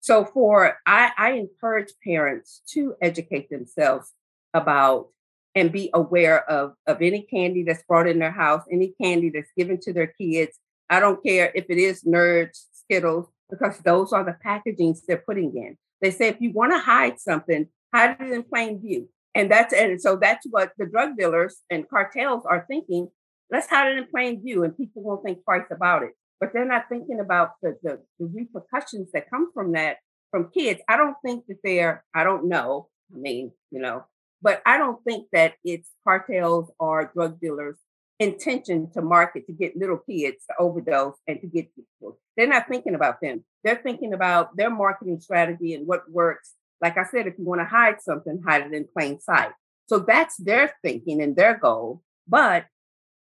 so 0.00 0.24
for 0.24 0.78
I, 0.86 1.10
I 1.18 1.32
encourage 1.32 1.92
parents 2.04 2.62
to 2.68 2.94
educate 3.02 3.50
themselves 3.50 4.12
about 4.54 5.08
and 5.56 5.72
be 5.72 5.90
aware 5.92 6.48
of 6.48 6.74
of 6.86 7.02
any 7.02 7.22
candy 7.22 7.64
that's 7.64 7.82
brought 7.82 8.06
in 8.06 8.20
their 8.20 8.30
house, 8.30 8.62
any 8.70 8.94
candy 9.02 9.30
that's 9.30 9.50
given 9.56 9.80
to 9.80 9.92
their 9.92 10.06
kids. 10.06 10.56
I 10.88 11.00
don't 11.00 11.22
care 11.22 11.50
if 11.52 11.66
it 11.68 11.78
is 11.78 12.04
Nerds, 12.04 12.64
Skittles, 12.72 13.26
because 13.50 13.78
those 13.78 14.12
are 14.12 14.24
the 14.24 14.36
packagings 14.44 15.00
they're 15.06 15.22
putting 15.24 15.56
in. 15.56 15.76
They 16.00 16.10
say 16.10 16.28
if 16.28 16.40
you 16.40 16.52
want 16.52 16.72
to 16.72 16.78
hide 16.78 17.18
something, 17.20 17.66
hide 17.94 18.16
it 18.20 18.32
in 18.32 18.42
plain 18.42 18.80
view. 18.80 19.08
And 19.34 19.50
that's 19.50 19.72
and 19.72 20.00
so 20.00 20.16
that's 20.16 20.46
what 20.50 20.72
the 20.78 20.86
drug 20.86 21.16
dealers 21.16 21.58
and 21.70 21.88
cartels 21.88 22.44
are 22.48 22.64
thinking. 22.68 23.08
Let's 23.50 23.68
hide 23.68 23.92
it 23.92 23.98
in 23.98 24.06
plain 24.06 24.42
view, 24.42 24.64
and 24.64 24.76
people 24.76 25.02
won't 25.02 25.24
think 25.24 25.44
twice 25.44 25.66
about 25.70 26.02
it. 26.02 26.10
But 26.40 26.52
they're 26.52 26.66
not 26.66 26.88
thinking 26.88 27.20
about 27.20 27.52
the, 27.62 27.76
the, 27.82 28.00
the 28.18 28.26
repercussions 28.26 29.10
that 29.12 29.30
come 29.30 29.50
from 29.52 29.72
that 29.72 29.96
from 30.30 30.50
kids. 30.52 30.80
I 30.88 30.96
don't 30.96 31.16
think 31.24 31.46
that 31.48 31.58
they're, 31.64 32.04
I 32.14 32.24
don't 32.24 32.48
know. 32.48 32.88
I 33.12 33.18
mean, 33.18 33.52
you 33.70 33.80
know, 33.80 34.04
but 34.42 34.62
I 34.66 34.76
don't 34.76 35.02
think 35.04 35.28
that 35.32 35.54
it's 35.64 35.90
cartels 36.04 36.70
or 36.78 37.10
drug 37.14 37.40
dealers' 37.40 37.78
intention 38.18 38.90
to 38.92 39.02
market 39.02 39.46
to 39.46 39.52
get 39.52 39.76
little 39.76 39.98
kids 39.98 40.44
to 40.46 40.54
overdose 40.58 41.14
and 41.26 41.40
to 41.40 41.46
get 41.46 41.74
people. 41.74 42.18
They're 42.36 42.48
not 42.48 42.68
thinking 42.68 42.94
about 42.94 43.20
them. 43.20 43.44
They're 43.64 43.80
thinking 43.82 44.12
about 44.12 44.56
their 44.56 44.70
marketing 44.70 45.20
strategy 45.20 45.74
and 45.74 45.86
what 45.86 46.10
works 46.10 46.54
like 46.80 46.96
I 46.96 47.04
said, 47.04 47.26
if 47.26 47.38
you 47.38 47.44
want 47.44 47.60
to 47.60 47.64
hide 47.64 48.00
something, 48.00 48.42
hide 48.46 48.62
it 48.62 48.72
in 48.72 48.86
plain 48.92 49.20
sight. 49.20 49.50
So 49.86 49.98
that's 49.98 50.36
their 50.36 50.74
thinking 50.82 51.22
and 51.22 51.34
their 51.34 51.56
goal. 51.56 52.02
But 52.26 52.66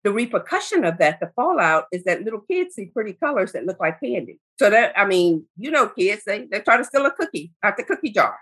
the 0.02 0.12
repercussion 0.12 0.84
of 0.84 0.98
that, 0.98 1.20
the 1.20 1.30
fallout, 1.36 1.84
is 1.92 2.04
that 2.04 2.22
little 2.22 2.40
kids 2.40 2.74
see 2.74 2.86
pretty 2.86 3.12
colors 3.12 3.52
that 3.52 3.66
look 3.66 3.80
like 3.80 4.00
candy. 4.00 4.38
So 4.58 4.70
that 4.70 4.92
I 4.98 5.06
mean, 5.06 5.46
you 5.56 5.70
know, 5.70 5.88
kids 5.88 6.22
they 6.26 6.46
they 6.46 6.60
try 6.60 6.76
to 6.76 6.84
steal 6.84 7.06
a 7.06 7.10
cookie 7.10 7.52
out 7.62 7.76
the 7.76 7.84
cookie 7.84 8.10
jar. 8.10 8.38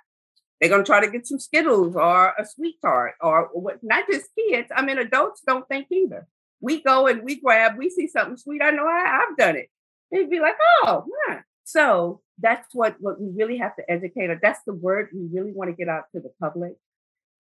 they're 0.60 0.70
going 0.70 0.82
to 0.82 0.86
try 0.86 1.04
to 1.04 1.10
get 1.10 1.26
some 1.26 1.40
Skittles 1.40 1.96
or 1.96 2.32
a 2.38 2.46
sweet 2.46 2.76
tart 2.80 3.14
or 3.20 3.50
what, 3.52 3.78
not 3.82 4.04
just 4.10 4.30
kids. 4.38 4.68
I 4.74 4.84
mean, 4.84 4.98
adults 4.98 5.42
don't 5.46 5.66
think 5.68 5.88
either. 5.90 6.26
We 6.62 6.82
go 6.82 7.08
and 7.08 7.22
we 7.22 7.40
grab, 7.40 7.76
we 7.76 7.90
see 7.90 8.06
something 8.06 8.36
sweet. 8.36 8.62
I 8.62 8.70
know 8.70 8.86
I, 8.86 9.04
have 9.04 9.36
done 9.36 9.56
it. 9.56 9.68
They'd 10.10 10.30
be 10.30 10.40
like, 10.40 10.56
oh, 10.84 11.04
yeah. 11.28 11.40
So 11.64 12.22
that's 12.38 12.74
what, 12.74 12.96
what 13.00 13.20
we 13.20 13.28
really 13.34 13.58
have 13.58 13.76
to 13.76 13.90
educate. 13.90 14.30
Or 14.30 14.38
that's 14.40 14.60
the 14.64 14.72
word 14.72 15.08
we 15.12 15.28
really 15.32 15.52
want 15.52 15.70
to 15.70 15.76
get 15.76 15.88
out 15.88 16.04
to 16.14 16.20
the 16.20 16.32
public, 16.40 16.74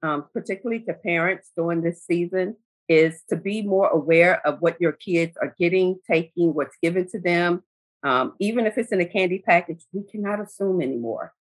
um, 0.02 0.26
particularly 0.34 0.80
to 0.84 0.92
parents 0.92 1.50
during 1.56 1.82
this 1.82 2.04
season, 2.04 2.56
is 2.88 3.22
to 3.30 3.36
be 3.36 3.62
more 3.62 3.88
aware 3.88 4.44
of 4.46 4.60
what 4.60 4.80
your 4.80 4.92
kids 4.92 5.36
are 5.40 5.54
getting, 5.58 5.98
taking, 6.10 6.52
what's 6.52 6.76
given 6.82 7.08
to 7.10 7.20
them. 7.20 7.62
Um, 8.02 8.34
even 8.40 8.66
if 8.66 8.76
it's 8.76 8.90
in 8.90 9.00
a 9.00 9.06
candy 9.06 9.38
package, 9.38 9.84
we 9.92 10.02
cannot 10.02 10.40
assume 10.40 10.82
anymore. 10.82 11.32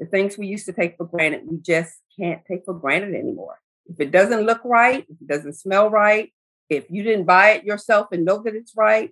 The 0.00 0.06
things 0.06 0.36
we 0.36 0.48
used 0.48 0.66
to 0.66 0.72
take 0.72 0.96
for 0.96 1.06
granted, 1.06 1.42
we 1.46 1.58
just 1.58 1.94
can't 2.18 2.44
take 2.44 2.64
for 2.64 2.74
granted 2.74 3.14
anymore. 3.14 3.60
If 3.86 4.00
it 4.00 4.10
doesn't 4.10 4.46
look 4.46 4.60
right, 4.64 5.04
if 5.08 5.20
it 5.20 5.28
doesn't 5.28 5.54
smell 5.54 5.90
right, 5.90 6.32
if 6.70 6.90
you 6.90 7.02
didn't 7.02 7.26
buy 7.26 7.50
it 7.50 7.64
yourself 7.64 8.08
and 8.12 8.24
know 8.24 8.42
that 8.42 8.54
it's 8.54 8.74
right, 8.76 9.10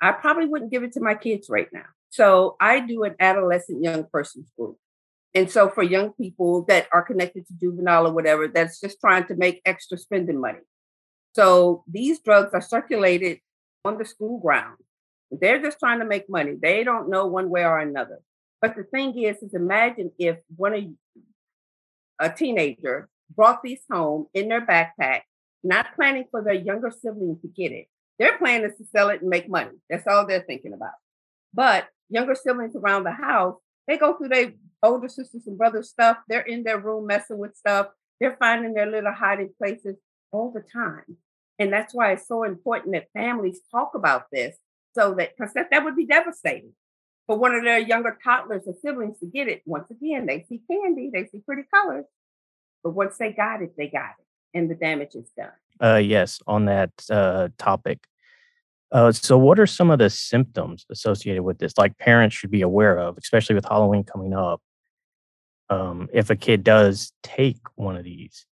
I 0.00 0.12
probably 0.12 0.46
wouldn't 0.46 0.70
give 0.70 0.82
it 0.82 0.92
to 0.92 1.00
my 1.00 1.14
kids 1.14 1.48
right 1.50 1.68
now. 1.72 1.86
So 2.10 2.56
I 2.60 2.80
do 2.80 3.02
an 3.02 3.16
adolescent 3.18 3.82
young 3.82 4.04
persons 4.04 4.50
group. 4.56 4.78
And 5.34 5.50
so 5.50 5.68
for 5.68 5.82
young 5.82 6.12
people 6.12 6.62
that 6.66 6.86
are 6.92 7.02
connected 7.02 7.46
to 7.48 7.54
juvenile 7.54 8.06
or 8.06 8.12
whatever, 8.12 8.46
that's 8.46 8.80
just 8.80 9.00
trying 9.00 9.26
to 9.26 9.34
make 9.34 9.60
extra 9.64 9.98
spending 9.98 10.40
money. 10.40 10.60
So 11.34 11.82
these 11.88 12.20
drugs 12.20 12.54
are 12.54 12.60
circulated 12.60 13.40
on 13.84 13.98
the 13.98 14.04
school 14.04 14.38
grounds. 14.38 14.78
They're 15.32 15.60
just 15.60 15.80
trying 15.80 15.98
to 15.98 16.04
make 16.04 16.30
money. 16.30 16.54
They 16.60 16.84
don't 16.84 17.10
know 17.10 17.26
one 17.26 17.50
way 17.50 17.64
or 17.64 17.80
another. 17.80 18.20
But 18.62 18.76
the 18.76 18.84
thing 18.84 19.18
is, 19.18 19.38
is 19.42 19.54
imagine 19.54 20.12
if 20.18 20.38
one 20.54 20.74
of 20.74 20.84
a 22.20 22.30
teenager 22.30 23.08
brought 23.34 23.62
these 23.62 23.80
home 23.90 24.26
in 24.32 24.48
their 24.48 24.64
backpack, 24.64 25.22
not 25.64 25.94
planning 25.96 26.24
for 26.30 26.42
their 26.42 26.54
younger 26.54 26.90
sibling 26.90 27.38
to 27.42 27.48
get 27.48 27.72
it. 27.72 27.86
Their 28.18 28.38
plan 28.38 28.64
is 28.64 28.76
to 28.78 28.84
sell 28.84 29.08
it 29.08 29.22
and 29.22 29.30
make 29.30 29.48
money. 29.48 29.76
That's 29.90 30.06
all 30.06 30.26
they're 30.26 30.44
thinking 30.46 30.72
about. 30.72 30.92
But 31.52 31.88
younger 32.08 32.34
siblings 32.34 32.76
around 32.76 33.04
the 33.04 33.12
house, 33.12 33.56
they 33.88 33.98
go 33.98 34.16
through 34.16 34.28
their 34.28 34.52
older 34.82 35.08
sisters 35.08 35.46
and 35.46 35.58
brothers' 35.58 35.90
stuff. 35.90 36.18
They're 36.28 36.42
in 36.42 36.62
their 36.62 36.78
room 36.78 37.06
messing 37.06 37.38
with 37.38 37.56
stuff. 37.56 37.88
They're 38.20 38.36
finding 38.38 38.74
their 38.74 38.86
little 38.86 39.12
hiding 39.12 39.50
places 39.58 39.96
all 40.30 40.52
the 40.52 40.62
time. 40.72 41.16
And 41.58 41.72
that's 41.72 41.94
why 41.94 42.12
it's 42.12 42.28
so 42.28 42.44
important 42.44 42.94
that 42.94 43.08
families 43.12 43.60
talk 43.70 43.92
about 43.94 44.26
this 44.32 44.56
so 44.94 45.14
that 45.14 45.36
because 45.36 45.52
that, 45.54 45.68
that 45.70 45.84
would 45.84 45.96
be 45.96 46.06
devastating 46.06 46.72
for 47.26 47.38
one 47.38 47.54
of 47.54 47.64
their 47.64 47.78
younger 47.78 48.16
toddlers 48.22 48.62
or 48.66 48.74
siblings 48.82 49.18
to 49.20 49.26
get 49.26 49.48
it. 49.48 49.62
Once 49.64 49.90
again, 49.90 50.26
they 50.26 50.44
see 50.48 50.60
candy, 50.70 51.10
they 51.12 51.26
see 51.26 51.40
pretty 51.40 51.62
colors, 51.72 52.04
but 52.82 52.90
once 52.90 53.16
they 53.18 53.32
got 53.32 53.62
it, 53.62 53.74
they 53.76 53.88
got 53.88 54.12
it, 54.18 54.26
and 54.54 54.70
the 54.70 54.74
damage 54.74 55.14
is 55.14 55.30
done. 55.36 55.50
Uh, 55.82 55.96
yes, 55.96 56.40
on 56.46 56.66
that 56.66 56.90
uh, 57.10 57.48
topic. 57.58 58.06
Uh, 58.92 59.10
so, 59.10 59.36
what 59.36 59.58
are 59.58 59.66
some 59.66 59.90
of 59.90 59.98
the 59.98 60.08
symptoms 60.08 60.86
associated 60.90 61.42
with 61.42 61.58
this? 61.58 61.76
Like 61.76 61.98
parents 61.98 62.36
should 62.36 62.50
be 62.50 62.62
aware 62.62 62.98
of, 62.98 63.18
especially 63.18 63.56
with 63.56 63.64
Halloween 63.64 64.04
coming 64.04 64.34
up. 64.34 64.60
Um, 65.68 66.08
if 66.12 66.30
a 66.30 66.36
kid 66.36 66.62
does 66.62 67.12
take 67.22 67.58
one 67.74 67.96
of 67.96 68.04
these, 68.04 68.46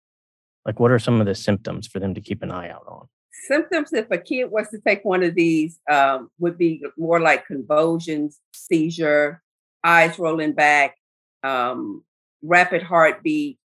like 0.65 0.79
what 0.79 0.91
are 0.91 0.99
some 0.99 1.19
of 1.19 1.27
the 1.27 1.35
symptoms 1.35 1.85
for 1.85 1.99
them 1.99 2.15
to 2.15 2.21
keep 2.21 2.41
an 2.41 2.51
eye 2.51 2.69
out 2.69 2.85
on? 2.87 3.07
symptoms 3.47 3.91
if 3.93 4.09
a 4.11 4.17
kid 4.17 4.45
was 4.51 4.69
to 4.69 4.79
take 4.79 5.03
one 5.03 5.23
of 5.23 5.35
these 5.35 5.79
um, 5.89 6.29
would 6.39 6.57
be 6.57 6.83
more 6.97 7.19
like 7.19 7.45
convulsions, 7.45 8.39
seizure, 8.53 9.41
eyes 9.83 10.19
rolling 10.19 10.53
back, 10.53 10.95
um, 11.43 12.03
rapid 12.43 12.81
heartbeat, 12.83 13.57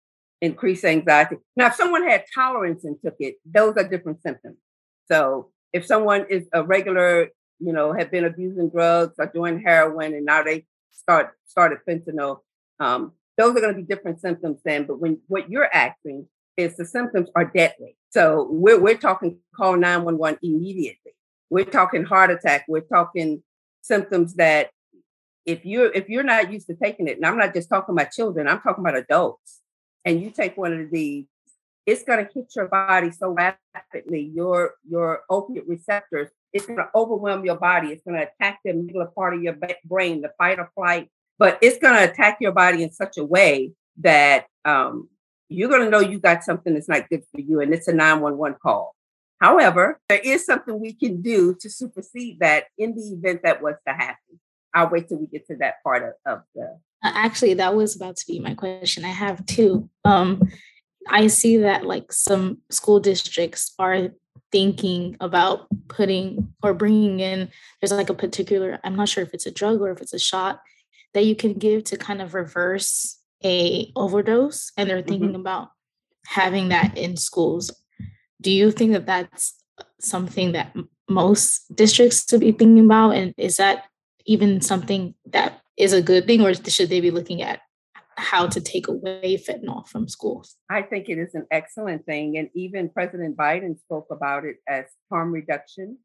increased 0.40 0.84
anxiety. 0.84 1.36
Now, 1.56 1.66
if 1.68 1.74
someone 1.74 2.08
had 2.08 2.24
tolerance 2.34 2.84
and 2.84 2.96
took 3.02 3.16
it, 3.18 3.36
those 3.44 3.76
are 3.76 3.88
different 3.88 4.22
symptoms. 4.22 4.56
So 5.10 5.50
if 5.72 5.86
someone 5.86 6.26
is 6.28 6.46
a 6.52 6.62
regular, 6.62 7.28
you 7.58 7.72
know, 7.72 7.92
have 7.92 8.10
been 8.10 8.24
abusing 8.24 8.70
drugs 8.70 9.14
or 9.18 9.26
doing 9.26 9.60
heroin 9.60 10.14
and 10.14 10.24
now 10.24 10.42
they 10.42 10.66
start 10.92 11.32
started 11.46 11.78
fentanyl, 11.88 12.38
um, 12.80 13.12
those 13.36 13.56
are 13.56 13.60
going 13.60 13.74
to 13.74 13.80
be 13.80 13.86
different 13.86 14.20
symptoms 14.20 14.60
then. 14.64 14.86
But 14.86 15.00
when 15.00 15.20
what 15.28 15.50
you're 15.50 15.72
asking 15.72 16.28
is 16.56 16.76
the 16.76 16.84
symptoms 16.84 17.28
are 17.34 17.44
deadly. 17.44 17.96
So 18.10 18.46
we're, 18.50 18.80
we're 18.80 18.96
talking 18.96 19.38
call 19.56 19.76
911 19.76 20.38
immediately. 20.42 21.12
We're 21.50 21.64
talking 21.64 22.04
heart 22.04 22.30
attack. 22.30 22.64
We're 22.68 22.80
talking 22.80 23.42
symptoms 23.82 24.34
that 24.34 24.70
if 25.46 25.64
you're 25.64 25.92
if 25.92 26.08
you're 26.08 26.22
not 26.22 26.52
used 26.52 26.68
to 26.68 26.74
taking 26.74 27.06
it, 27.06 27.16
and 27.16 27.26
I'm 27.26 27.36
not 27.36 27.54
just 27.54 27.68
talking 27.68 27.94
about 27.94 28.12
children, 28.12 28.48
I'm 28.48 28.60
talking 28.60 28.82
about 28.82 28.96
adults, 28.96 29.60
and 30.04 30.20
you 30.20 30.30
take 30.30 30.56
one 30.56 30.78
of 30.78 30.90
these, 30.90 31.26
it's 31.86 32.02
going 32.02 32.24
to 32.24 32.32
hit 32.32 32.52
your 32.56 32.68
body 32.68 33.10
so 33.10 33.30
rapidly, 33.30 34.30
your 34.34 34.74
your 34.88 35.22
opiate 35.28 35.68
receptors, 35.68 36.30
it's 36.52 36.66
going 36.66 36.78
to 36.78 36.88
overwhelm 36.94 37.44
your 37.44 37.56
body. 37.56 37.88
It's 37.88 38.04
going 38.04 38.16
to 38.18 38.28
attack 38.28 38.60
the 38.64 38.72
middle 38.72 39.04
part 39.06 39.34
of 39.34 39.42
your 39.42 39.56
brain, 39.84 40.22
the 40.22 40.30
fight 40.38 40.58
or 40.58 40.70
flight, 40.74 41.10
but 41.38 41.58
it's 41.60 41.78
going 41.78 41.96
to 41.96 42.10
attack 42.10 42.38
your 42.40 42.52
body 42.52 42.82
in 42.82 42.92
such 42.92 43.18
a 43.18 43.24
way 43.24 43.72
that 43.98 44.46
um, 44.64 45.08
you're 45.48 45.68
going 45.68 45.84
to 45.84 45.90
know 45.90 46.00
you 46.00 46.20
got 46.20 46.44
something 46.44 46.72
that's 46.72 46.88
not 46.88 47.08
good 47.08 47.22
for 47.32 47.40
you, 47.40 47.60
and 47.60 47.74
it's 47.74 47.88
a 47.88 47.92
911 47.92 48.58
call. 48.62 48.94
However, 49.40 50.00
there 50.08 50.20
is 50.20 50.46
something 50.46 50.80
we 50.80 50.94
can 50.94 51.20
do 51.20 51.54
to 51.60 51.68
supersede 51.68 52.38
that 52.40 52.64
in 52.78 52.94
the 52.94 53.02
event 53.02 53.40
that 53.42 53.60
was 53.60 53.74
to 53.86 53.92
happen. 53.92 54.40
I'll 54.74 54.90
wait 54.90 55.08
till 55.08 55.18
we 55.18 55.26
get 55.26 55.46
to 55.46 55.56
that 55.56 55.82
part 55.82 56.02
of, 56.02 56.32
of 56.32 56.42
the. 56.54 56.62
Uh, 57.02 57.12
actually, 57.14 57.54
that 57.54 57.74
was 57.74 57.96
about 57.96 58.16
to 58.16 58.26
be 58.26 58.40
my 58.40 58.54
question. 58.54 59.04
I 59.04 59.08
have 59.08 59.44
two. 59.46 59.88
Um, 60.04 60.42
I 61.08 61.28
see 61.28 61.58
that 61.58 61.84
like 61.84 62.12
some 62.12 62.58
school 62.70 62.98
districts 63.00 63.74
are 63.78 64.10
thinking 64.50 65.16
about 65.20 65.66
putting 65.88 66.54
or 66.62 66.74
bringing 66.74 67.20
in, 67.20 67.50
there's 67.80 67.92
like 67.92 68.08
a 68.08 68.14
particular, 68.14 68.78
I'm 68.84 68.96
not 68.96 69.08
sure 69.08 69.22
if 69.22 69.34
it's 69.34 69.46
a 69.46 69.50
drug 69.50 69.80
or 69.80 69.90
if 69.90 70.00
it's 70.00 70.14
a 70.14 70.18
shot 70.18 70.60
that 71.12 71.24
you 71.24 71.34
can 71.34 71.54
give 71.54 71.84
to 71.84 71.96
kind 71.96 72.22
of 72.22 72.34
reverse 72.34 73.18
a 73.44 73.92
overdose 73.96 74.72
and 74.76 74.88
they're 74.88 75.02
thinking 75.02 75.30
mm-hmm. 75.30 75.40
about 75.40 75.70
having 76.26 76.68
that 76.68 76.96
in 76.96 77.16
schools 77.16 77.70
do 78.40 78.50
you 78.50 78.70
think 78.70 78.92
that 78.92 79.06
that's 79.06 79.54
something 80.00 80.52
that 80.52 80.74
most 81.08 81.74
districts 81.74 82.26
should 82.28 82.40
be 82.40 82.52
thinking 82.52 82.84
about 82.84 83.10
and 83.10 83.34
is 83.36 83.56
that 83.56 83.84
even 84.26 84.60
something 84.60 85.14
that 85.26 85.60
is 85.76 85.92
a 85.92 86.02
good 86.02 86.26
thing 86.26 86.40
or 86.40 86.54
should 86.54 86.88
they 86.88 87.00
be 87.00 87.10
looking 87.10 87.42
at 87.42 87.60
how 88.16 88.46
to 88.46 88.60
take 88.60 88.86
away 88.86 89.36
fentanyl 89.36 89.86
from 89.88 90.06
schools 90.06 90.56
i 90.70 90.80
think 90.80 91.08
it 91.08 91.18
is 91.18 91.34
an 91.34 91.46
excellent 91.50 92.04
thing 92.06 92.38
and 92.38 92.48
even 92.54 92.88
president 92.88 93.36
biden 93.36 93.78
spoke 93.78 94.06
about 94.10 94.44
it 94.44 94.56
as 94.68 94.84
harm 95.10 95.32
reduction 95.32 95.98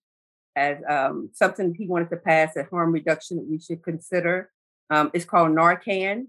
as 0.55 0.77
um, 0.89 1.29
something 1.33 1.75
he 1.75 1.87
wanted 1.87 2.09
to 2.09 2.17
pass 2.17 2.57
as 2.57 2.65
harm 2.69 2.91
reduction 2.91 3.37
that 3.37 3.47
we 3.47 3.59
should 3.59 3.83
consider 3.83 4.49
um, 4.89 5.11
it's 5.13 5.25
called 5.25 5.51
narcan 5.51 6.25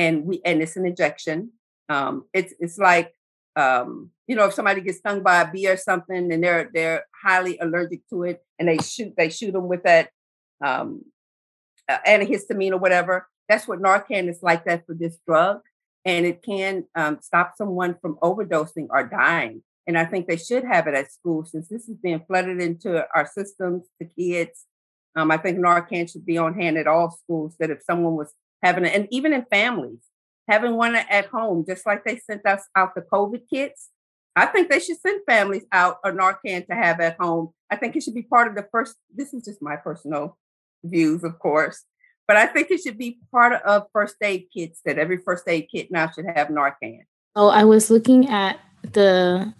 and 0.00 0.24
we 0.24 0.40
and 0.44 0.62
it's 0.62 0.76
an 0.76 0.86
injection. 0.86 1.52
Um, 1.88 2.24
it's 2.32 2.54
it's 2.58 2.78
like 2.78 3.14
um, 3.56 4.10
you 4.26 4.34
know 4.34 4.46
if 4.46 4.54
somebody 4.54 4.80
gets 4.80 4.98
stung 4.98 5.22
by 5.22 5.42
a 5.42 5.50
bee 5.50 5.68
or 5.68 5.76
something 5.76 6.32
and 6.32 6.42
they're 6.42 6.70
they're 6.72 7.04
highly 7.22 7.58
allergic 7.58 8.08
to 8.08 8.24
it 8.24 8.42
and 8.58 8.68
they 8.68 8.78
shoot 8.78 9.12
they 9.16 9.28
shoot 9.28 9.52
them 9.52 9.68
with 9.68 9.82
that 9.82 10.10
um, 10.64 11.04
uh, 11.88 11.98
antihistamine 12.06 12.72
or 12.72 12.78
whatever. 12.78 13.28
That's 13.48 13.66
what 13.66 13.80
Narcan 13.80 14.28
is 14.28 14.42
like 14.42 14.64
that 14.64 14.86
for 14.86 14.94
this 14.94 15.18
drug, 15.26 15.60
and 16.04 16.24
it 16.24 16.42
can 16.42 16.84
um, 16.94 17.18
stop 17.20 17.54
someone 17.56 17.96
from 18.00 18.16
overdosing 18.22 18.86
or 18.90 19.04
dying. 19.04 19.62
And 19.86 19.98
I 19.98 20.04
think 20.04 20.28
they 20.28 20.36
should 20.36 20.64
have 20.64 20.86
it 20.86 20.94
at 20.94 21.10
school 21.10 21.44
since 21.44 21.68
this 21.68 21.88
is 21.88 21.96
being 21.96 22.22
flooded 22.26 22.60
into 22.60 23.04
our 23.14 23.26
systems 23.26 23.86
to 24.00 24.06
kids. 24.06 24.66
Um, 25.16 25.32
I 25.32 25.36
think 25.36 25.58
Narcan 25.58 26.10
should 26.10 26.24
be 26.24 26.38
on 26.38 26.54
hand 26.54 26.76
at 26.76 26.86
all 26.86 27.10
schools. 27.10 27.56
That 27.58 27.70
if 27.70 27.82
someone 27.82 28.14
was 28.14 28.32
having 28.62 28.84
it, 28.84 28.94
and 28.94 29.08
even 29.10 29.32
in 29.32 29.44
families, 29.50 30.00
having 30.48 30.76
one 30.76 30.94
at 30.94 31.26
home, 31.26 31.64
just 31.66 31.86
like 31.86 32.04
they 32.04 32.18
sent 32.18 32.46
us 32.46 32.62
out 32.76 32.94
the 32.94 33.02
COVID 33.02 33.42
kits. 33.52 33.90
I 34.36 34.46
think 34.46 34.70
they 34.70 34.78
should 34.78 35.00
send 35.00 35.22
families 35.28 35.64
out 35.72 35.98
a 36.04 36.10
Narcan 36.10 36.66
to 36.66 36.74
have 36.74 37.00
at 37.00 37.16
home. 37.18 37.50
I 37.68 37.76
think 37.76 37.96
it 37.96 38.02
should 38.02 38.14
be 38.14 38.22
part 38.22 38.46
of 38.46 38.54
the 38.54 38.66
first. 38.70 38.96
This 39.12 39.34
is 39.34 39.44
just 39.44 39.60
my 39.60 39.76
personal 39.76 40.38
views, 40.84 41.24
of 41.24 41.38
course, 41.38 41.84
but 42.26 42.36
I 42.36 42.46
think 42.46 42.70
it 42.70 42.80
should 42.80 42.98
be 42.98 43.18
part 43.32 43.60
of 43.62 43.86
first 43.92 44.16
aid 44.22 44.46
kits 44.52 44.80
that 44.84 44.98
every 44.98 45.16
first 45.16 45.48
aid 45.48 45.68
kit 45.72 45.90
now 45.90 46.10
should 46.10 46.26
have 46.26 46.48
Narcan. 46.48 47.00
Oh, 47.34 47.48
I 47.48 47.64
was 47.64 47.90
looking 47.90 48.28
at 48.28 48.60
the 48.82 49.52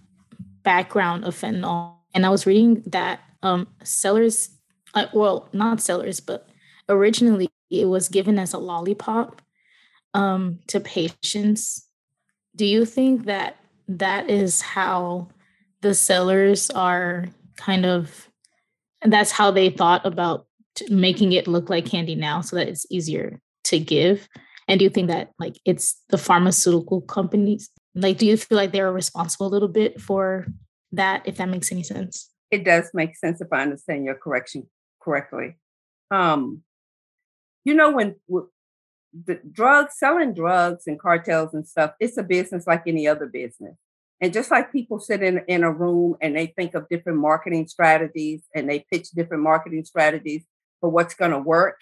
background 0.63 1.25
of 1.25 1.35
fentanyl, 1.35 1.95
and 2.15 2.27
I 2.27 2.29
was 2.31 2.47
reading 2.47 2.83
that 2.87 3.21
um, 3.43 3.69
sellers, 3.83 4.51
uh, 4.95 5.07
well, 5.13 5.49
not 5.53 5.81
sellers, 5.81 6.21
but 6.21 6.49
originally 6.89 7.49
it 7.71 7.87
was 7.87 8.09
given 8.09 8.39
as 8.39 8.53
a 8.53 8.59
lollipop 8.59 9.43
um, 10.15 10.59
to 10.67 10.81
patients. 10.81 11.87
Do 12.57 12.67
you 12.67 12.85
think 12.85 13.27
that 13.27 13.57
that 13.89 14.29
is 14.29 14.61
how 14.61 15.29
the 15.81 15.95
sellers 15.95 16.71
are 16.71 17.27
kind 17.57 17.87
of, 17.87 18.29
that's 19.03 19.31
how 19.31 19.51
they 19.51 19.71
thought 19.71 20.05
about 20.05 20.47
making 20.89 21.33
it 21.33 21.47
look 21.47 21.69
like 21.71 21.87
candy 21.87 22.15
now 22.15 22.41
so 22.41 22.57
that 22.57 22.69
it's 22.69 22.87
easier 22.91 23.41
to 23.65 23.79
give? 23.79 24.29
And 24.69 24.79
do 24.79 24.85
you 24.85 24.91
think 24.91 25.09
that 25.09 25.31
like 25.39 25.57
it's 25.65 26.01
the 26.11 26.19
pharmaceutical 26.19 27.01
companies? 27.01 27.71
Like, 27.95 28.19
do 28.19 28.27
you 28.27 28.37
feel 28.37 28.57
like 28.57 28.73
they're 28.73 28.93
responsible 28.93 29.49
a 29.49 29.49
little 29.49 29.69
bit 29.69 30.01
for 30.01 30.47
that, 30.93 31.23
if 31.25 31.37
that 31.37 31.49
makes 31.49 31.73
any 31.73 31.83
sense? 31.83 32.31
It 32.51 32.65
does 32.65 32.91
make 32.95 33.17
sense 33.17 33.41
if 33.41 33.49
I 33.53 33.63
understand 33.63 34.05
your 34.05 34.15
correction 34.15 34.69
correctly. 35.03 35.57
Um, 36.11 36.63
you 37.65 37.75
know, 37.75 37.91
when 37.91 38.17
the 38.29 39.41
drugs, 39.51 39.95
selling 39.99 40.35
drugs 40.35 40.85
and 40.87 40.99
cartels 40.99 41.53
and 41.53 41.67
stuff, 41.67 41.93
it's 42.01 42.17
a 42.17 42.23
business 42.23 42.67
like 42.67 42.83
any 42.87 43.09
other 43.09 43.27
business. 43.27 43.77
And 44.21 44.33
just 44.33 44.51
like 44.51 44.73
people 44.73 45.01
sit 45.01 45.23
in, 45.23 45.43
in 45.49 45.65
a 45.65 45.73
room 45.73 46.17
and 46.21 46.37
they 46.37 46.47
think 46.47 46.75
of 46.75 46.89
different 46.89 47.19
marketing 47.19 47.67
strategies 47.67 48.43
and 48.55 48.69
they 48.69 48.85
pitch 48.91 49.11
different 49.11 49.43
marketing 49.43 49.85
strategies 49.85 50.45
for 50.81 50.89
what's 50.89 51.15
going 51.15 51.31
to 51.33 51.39
work. 51.39 51.77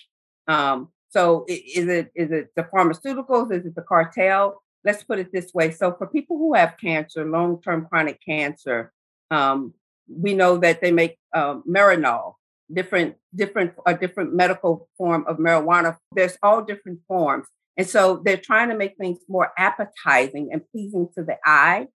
Um, 0.47 0.89
so 1.11 1.45
is 1.49 1.89
it 1.89 2.11
is 2.15 2.31
it 2.31 2.49
the 2.55 2.65
pharmaceuticals? 2.65 3.53
Is 3.53 3.65
it 3.67 3.75
the 3.75 3.83
cartel? 3.83 4.63
Let's 4.85 5.03
put 5.03 5.19
it 5.19 5.33
this 5.33 5.53
way. 5.55 5.71
So 5.71 5.93
for 5.93 6.07
people 6.07 6.39
who 6.39 6.55
have 6.55 6.77
cancer, 6.81 7.25
long-term 7.25 7.87
chronic 7.89 8.21
cancer, 8.25 8.93
um, 9.31 9.75
we 10.09 10.35
know 10.35 10.59
that 10.59 10.81
they 10.81 10.93
make 10.93 11.17
um, 11.35 11.65
Marinol, 11.69 12.35
different 12.73 13.17
different 13.35 13.73
a 13.87 13.95
different 13.95 14.35
medical 14.35 14.89
form 14.97 15.25
of 15.27 15.39
marijuana. 15.39 15.97
There's 16.13 16.37
all 16.43 16.63
different 16.63 17.01
forms, 17.09 17.47
and 17.77 17.87
so 17.87 18.21
they're 18.25 18.37
trying 18.37 18.69
to 18.69 18.77
make 18.77 18.97
things 18.99 19.19
more 19.29 19.53
appetizing 19.59 20.51
and 20.53 20.63
pleasing 20.71 21.09
to 21.15 21.25
the 21.25 21.39
eye 21.45 21.89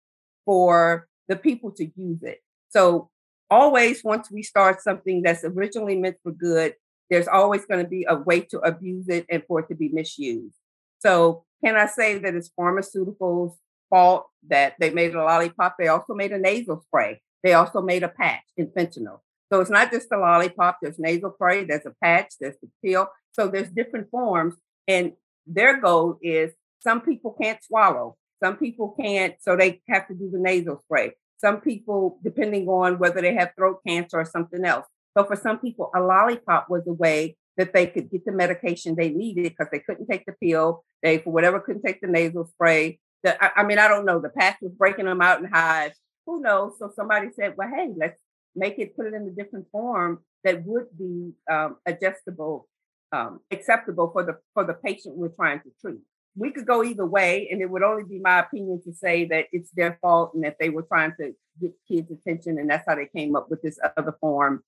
for 0.44 1.06
the 1.28 1.36
people 1.36 1.72
to 1.72 1.84
use 1.96 2.22
it. 2.22 2.38
So 2.70 3.10
always, 3.50 4.02
once 4.04 4.30
we 4.30 4.42
start 4.42 4.80
something 4.80 5.22
that's 5.22 5.44
originally 5.44 5.96
meant 5.96 6.16
for 6.22 6.32
good, 6.32 6.74
there's 7.10 7.28
always 7.28 7.66
going 7.66 7.82
to 7.84 7.88
be 7.88 8.06
a 8.08 8.16
way 8.16 8.40
to 8.40 8.60
abuse 8.60 9.08
it 9.08 9.26
and 9.28 9.42
for 9.46 9.60
it 9.60 9.68
to 9.68 9.74
be 9.74 9.88
misused. 9.88 10.54
So 11.00 11.44
can 11.64 11.76
I 11.76 11.86
say 11.86 12.18
that 12.18 12.34
it's 12.34 12.50
pharmaceuticals' 12.58 13.56
fault 13.90 14.28
that 14.48 14.74
they 14.78 14.90
made 14.90 15.14
a 15.14 15.22
lollipop? 15.22 15.76
They 15.78 15.88
also 15.88 16.14
made 16.14 16.32
a 16.32 16.38
nasal 16.38 16.82
spray. 16.86 17.20
They 17.42 17.54
also 17.54 17.82
made 17.82 18.02
a 18.02 18.08
patch 18.08 18.44
in 18.56 18.68
fentanyl. 18.68 19.20
So 19.52 19.60
it's 19.60 19.70
not 19.70 19.90
just 19.90 20.08
the 20.08 20.16
lollipop, 20.16 20.78
there's 20.80 20.98
nasal 20.98 21.32
spray, 21.34 21.64
there's 21.64 21.86
a 21.86 21.94
patch, 22.02 22.34
there's 22.40 22.56
the 22.62 22.68
pill. 22.84 23.08
So 23.32 23.48
there's 23.48 23.68
different 23.70 24.10
forms. 24.10 24.54
And 24.86 25.12
their 25.46 25.80
goal 25.80 26.18
is 26.22 26.52
some 26.78 27.00
people 27.00 27.36
can't 27.40 27.62
swallow, 27.62 28.16
some 28.42 28.56
people 28.56 28.94
can't, 29.00 29.34
so 29.40 29.56
they 29.56 29.82
have 29.88 30.06
to 30.08 30.14
do 30.14 30.30
the 30.30 30.38
nasal 30.38 30.80
spray. 30.84 31.12
Some 31.38 31.60
people, 31.60 32.18
depending 32.22 32.68
on 32.68 32.98
whether 32.98 33.20
they 33.20 33.34
have 33.34 33.52
throat 33.56 33.80
cancer 33.86 34.20
or 34.20 34.24
something 34.24 34.64
else. 34.64 34.86
So 35.16 35.24
for 35.24 35.36
some 35.36 35.58
people, 35.58 35.90
a 35.94 36.00
lollipop 36.00 36.68
was 36.68 36.86
a 36.86 36.92
way 36.92 37.36
that 37.56 37.72
they 37.72 37.86
could 37.86 38.10
get 38.10 38.24
the 38.24 38.32
medication 38.32 38.94
they 38.94 39.10
needed 39.10 39.44
because 39.44 39.68
they 39.72 39.80
couldn't 39.80 40.06
take 40.06 40.24
the 40.24 40.34
pill. 40.42 40.84
They, 41.02 41.18
for 41.18 41.32
whatever, 41.32 41.60
couldn't 41.60 41.82
take 41.82 42.00
the 42.00 42.08
nasal 42.08 42.46
spray. 42.46 43.00
The, 43.22 43.42
I, 43.42 43.60
I 43.60 43.64
mean, 43.64 43.78
I 43.78 43.88
don't 43.88 44.06
know. 44.06 44.20
The 44.20 44.30
patch 44.30 44.56
was 44.62 44.72
breaking 44.72 45.06
them 45.06 45.20
out 45.20 45.40
in 45.40 45.46
hives. 45.46 45.96
Who 46.26 46.40
knows? 46.40 46.74
So 46.78 46.92
somebody 46.94 47.28
said, 47.34 47.54
well, 47.56 47.68
hey, 47.68 47.92
let's 47.96 48.20
make 48.54 48.78
it, 48.78 48.96
put 48.96 49.06
it 49.06 49.14
in 49.14 49.26
a 49.26 49.30
different 49.30 49.66
form 49.72 50.20
that 50.44 50.64
would 50.64 50.86
be 50.98 51.32
um, 51.50 51.76
adjustable, 51.86 52.68
um, 53.12 53.40
acceptable 53.50 54.10
for 54.12 54.24
the 54.24 54.38
for 54.54 54.64
the 54.64 54.74
patient 54.74 55.16
we're 55.16 55.28
trying 55.28 55.60
to 55.60 55.70
treat. 55.80 56.00
We 56.36 56.52
could 56.52 56.66
go 56.66 56.84
either 56.84 57.04
way, 57.04 57.48
and 57.50 57.60
it 57.60 57.68
would 57.68 57.82
only 57.82 58.04
be 58.04 58.20
my 58.20 58.38
opinion 58.38 58.80
to 58.84 58.92
say 58.92 59.26
that 59.26 59.46
it's 59.52 59.70
their 59.72 59.98
fault 60.00 60.32
and 60.34 60.44
that 60.44 60.56
they 60.60 60.70
were 60.70 60.82
trying 60.82 61.12
to 61.20 61.32
get 61.60 61.72
kids' 61.88 62.10
attention, 62.10 62.58
and 62.58 62.70
that's 62.70 62.84
how 62.86 62.94
they 62.94 63.08
came 63.14 63.34
up 63.34 63.50
with 63.50 63.60
this 63.62 63.78
other 63.96 64.16
form. 64.20 64.62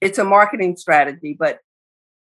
It's 0.00 0.18
a 0.18 0.24
marketing 0.24 0.76
strategy, 0.76 1.36
but 1.38 1.60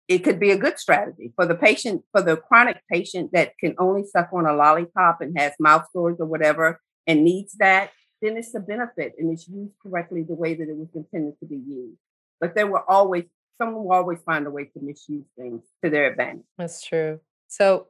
it 0.08 0.18
could 0.18 0.40
be 0.40 0.50
a 0.50 0.58
good 0.58 0.78
strategy 0.78 1.32
for 1.36 1.46
the 1.46 1.54
patient, 1.54 2.02
for 2.12 2.22
the 2.22 2.36
chronic 2.36 2.82
patient 2.90 3.30
that 3.32 3.52
can 3.58 3.74
only 3.78 4.04
suck 4.04 4.30
on 4.32 4.46
a 4.46 4.52
lollipop 4.52 5.20
and 5.20 5.38
has 5.38 5.52
mouth 5.60 5.86
sores 5.92 6.16
or 6.18 6.26
whatever 6.26 6.80
and 7.06 7.24
needs 7.24 7.54
that 7.54 7.90
then 8.22 8.36
it's 8.36 8.54
a 8.54 8.60
benefit 8.60 9.14
and 9.18 9.30
it's 9.30 9.48
used 9.48 9.74
correctly 9.82 10.22
the 10.22 10.34
way 10.34 10.54
that 10.54 10.68
it 10.68 10.76
was 10.76 10.88
intended 10.94 11.38
to 11.40 11.46
be 11.46 11.56
used. 11.56 11.98
But 12.40 12.54
there 12.54 12.66
will 12.66 12.84
always, 12.88 13.24
someone 13.60 13.84
will 13.84 13.92
always 13.92 14.20
find 14.24 14.46
a 14.46 14.50
way 14.50 14.64
to 14.64 14.80
misuse 14.80 15.26
things 15.36 15.62
to 15.84 15.90
their 15.90 16.06
advantage. 16.06 16.44
That's 16.56 16.82
true. 16.82 17.20
So 17.48 17.88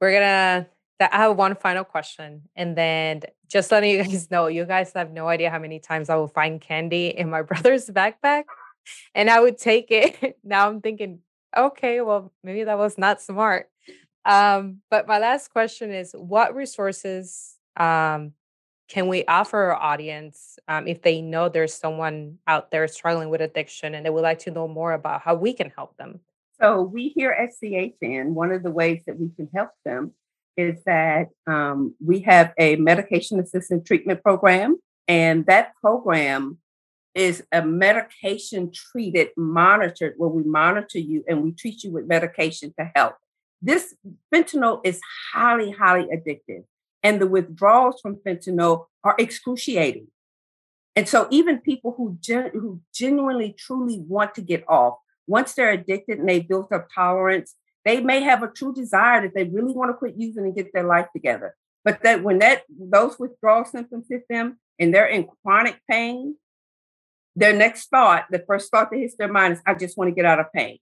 we're 0.00 0.12
gonna. 0.12 0.68
I 0.98 1.16
have 1.18 1.36
one 1.36 1.56
final 1.56 1.84
question, 1.84 2.42
and 2.54 2.76
then 2.76 3.22
just 3.48 3.70
letting 3.70 3.90
you 3.90 4.02
guys 4.04 4.30
know, 4.30 4.46
you 4.46 4.64
guys 4.64 4.92
have 4.94 5.10
no 5.10 5.28
idea 5.28 5.50
how 5.50 5.58
many 5.58 5.78
times 5.78 6.08
I 6.08 6.16
will 6.16 6.28
find 6.28 6.60
candy 6.60 7.08
in 7.08 7.28
my 7.28 7.42
brother's 7.50 7.86
backpack, 7.90 8.44
and 9.14 9.30
I 9.30 9.40
would 9.40 9.58
take 9.58 9.86
it. 9.90 10.38
now 10.44 10.68
I'm 10.68 10.80
thinking, 10.80 11.20
okay, 11.56 12.00
well 12.00 12.32
maybe 12.42 12.64
that 12.64 12.78
was 12.78 12.98
not 12.98 13.20
smart. 13.20 13.68
Um, 14.24 14.78
but 14.90 15.06
my 15.06 15.18
last 15.18 15.48
question 15.52 15.92
is, 15.92 16.12
what 16.12 16.54
resources 16.54 17.54
um, 17.76 18.32
can 18.88 19.08
we 19.08 19.24
offer 19.26 19.58
our 19.58 19.74
audience 19.74 20.58
um, 20.68 20.86
if 20.86 21.02
they 21.02 21.20
know 21.20 21.48
there's 21.48 21.74
someone 21.74 22.38
out 22.46 22.70
there 22.70 22.86
struggling 22.88 23.30
with 23.30 23.40
addiction 23.40 23.94
and 23.94 24.04
they 24.04 24.10
would 24.10 24.22
like 24.22 24.40
to 24.40 24.50
know 24.50 24.68
more 24.68 24.92
about 24.92 25.22
how 25.22 25.34
we 25.34 25.52
can 25.52 25.70
help 25.70 25.96
them? 25.96 26.20
So, 26.60 26.82
we 26.82 27.12
here 27.14 27.32
at 27.32 27.50
CHN, 27.62 28.28
one 28.28 28.50
of 28.50 28.62
the 28.62 28.70
ways 28.70 29.02
that 29.06 29.18
we 29.18 29.30
can 29.36 29.48
help 29.54 29.70
them 29.84 30.12
is 30.56 30.82
that 30.84 31.28
um, 31.46 31.94
we 32.04 32.20
have 32.20 32.54
a 32.58 32.76
medication 32.76 33.38
assisted 33.38 33.84
treatment 33.84 34.22
program, 34.22 34.78
and 35.06 35.44
that 35.46 35.72
program 35.80 36.58
is 37.16 37.42
a 37.50 37.62
medication 37.62 38.70
treated, 38.72 39.30
monitored, 39.36 40.14
where 40.18 40.30
we 40.30 40.44
monitor 40.44 41.00
you 41.00 41.24
and 41.26 41.42
we 41.42 41.50
treat 41.50 41.82
you 41.82 41.90
with 41.90 42.06
medication 42.06 42.72
to 42.78 42.90
help. 42.94 43.14
This 43.60 43.94
fentanyl 44.32 44.80
is 44.84 45.00
highly, 45.32 45.72
highly 45.72 46.04
addictive 46.04 46.64
and 47.06 47.20
the 47.20 47.26
withdrawals 47.28 48.00
from 48.00 48.16
fentanyl 48.16 48.86
are 49.04 49.14
excruciating. 49.16 50.08
And 50.96 51.08
so, 51.08 51.28
even 51.30 51.60
people 51.60 51.94
who, 51.96 52.18
gen- 52.20 52.50
who 52.52 52.80
genuinely, 52.92 53.54
truly 53.56 54.00
want 54.00 54.34
to 54.34 54.40
get 54.40 54.64
off, 54.68 54.94
once 55.28 55.54
they're 55.54 55.70
addicted 55.70 56.18
and 56.18 56.28
they've 56.28 56.48
built 56.48 56.72
up 56.72 56.88
tolerance, 56.92 57.54
they 57.84 58.00
may 58.00 58.22
have 58.22 58.42
a 58.42 58.48
true 58.48 58.74
desire 58.74 59.22
that 59.22 59.34
they 59.36 59.44
really 59.44 59.72
want 59.72 59.90
to 59.90 59.94
quit 59.94 60.14
using 60.16 60.44
and 60.44 60.56
get 60.56 60.72
their 60.72 60.82
life 60.82 61.06
together. 61.12 61.54
But 61.84 62.02
that 62.02 62.24
when 62.24 62.40
that 62.40 62.64
those 62.68 63.16
withdrawal 63.20 63.64
symptoms 63.64 64.06
hit 64.10 64.24
them 64.28 64.58
and 64.80 64.92
they're 64.92 65.06
in 65.06 65.28
chronic 65.44 65.78
pain, 65.88 66.34
their 67.36 67.52
next 67.52 67.88
thought, 67.88 68.24
the 68.30 68.42
first 68.46 68.70
thought 68.70 68.90
that 68.90 68.98
hits 68.98 69.16
their 69.16 69.30
mind 69.30 69.54
is, 69.54 69.62
I 69.66 69.74
just 69.74 69.96
want 69.96 70.08
to 70.08 70.14
get 70.14 70.24
out 70.24 70.40
of 70.40 70.52
pain. 70.52 70.78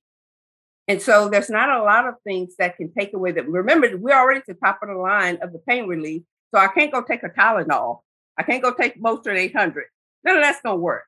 And 0.87 1.03
so 1.03 1.29
there's 1.29 1.51
not 1.51 1.69
a 1.69 1.83
lot 1.83 2.07
of 2.07 2.15
things 2.25 2.55
that 2.59 2.77
can 2.77 2.93
take 2.93 3.13
away 3.13 3.33
that. 3.33 3.49
Remember, 3.49 3.97
we're 3.97 4.15
already 4.15 4.41
at 4.41 4.47
the 4.47 4.55
top 4.55 4.81
of 4.83 4.89
the 4.89 4.95
line 4.95 5.39
of 5.43 5.53
the 5.53 5.59
pain 5.59 5.87
relief. 5.87 6.23
So 6.55 6.61
I 6.61 6.69
can't 6.69 6.93
go 6.93 7.03
take 7.03 7.23
a 7.23 7.29
Tylenol. 7.29 8.01
I 8.39 8.43
can't 8.45 8.63
go 8.63 8.73
take 8.73 9.01
Motrin 9.03 9.37
800. 9.37 9.85
None 10.25 10.37
of 10.37 10.43
that's 10.43 10.61
going 10.61 10.77
to 10.77 10.81
work. 10.81 11.07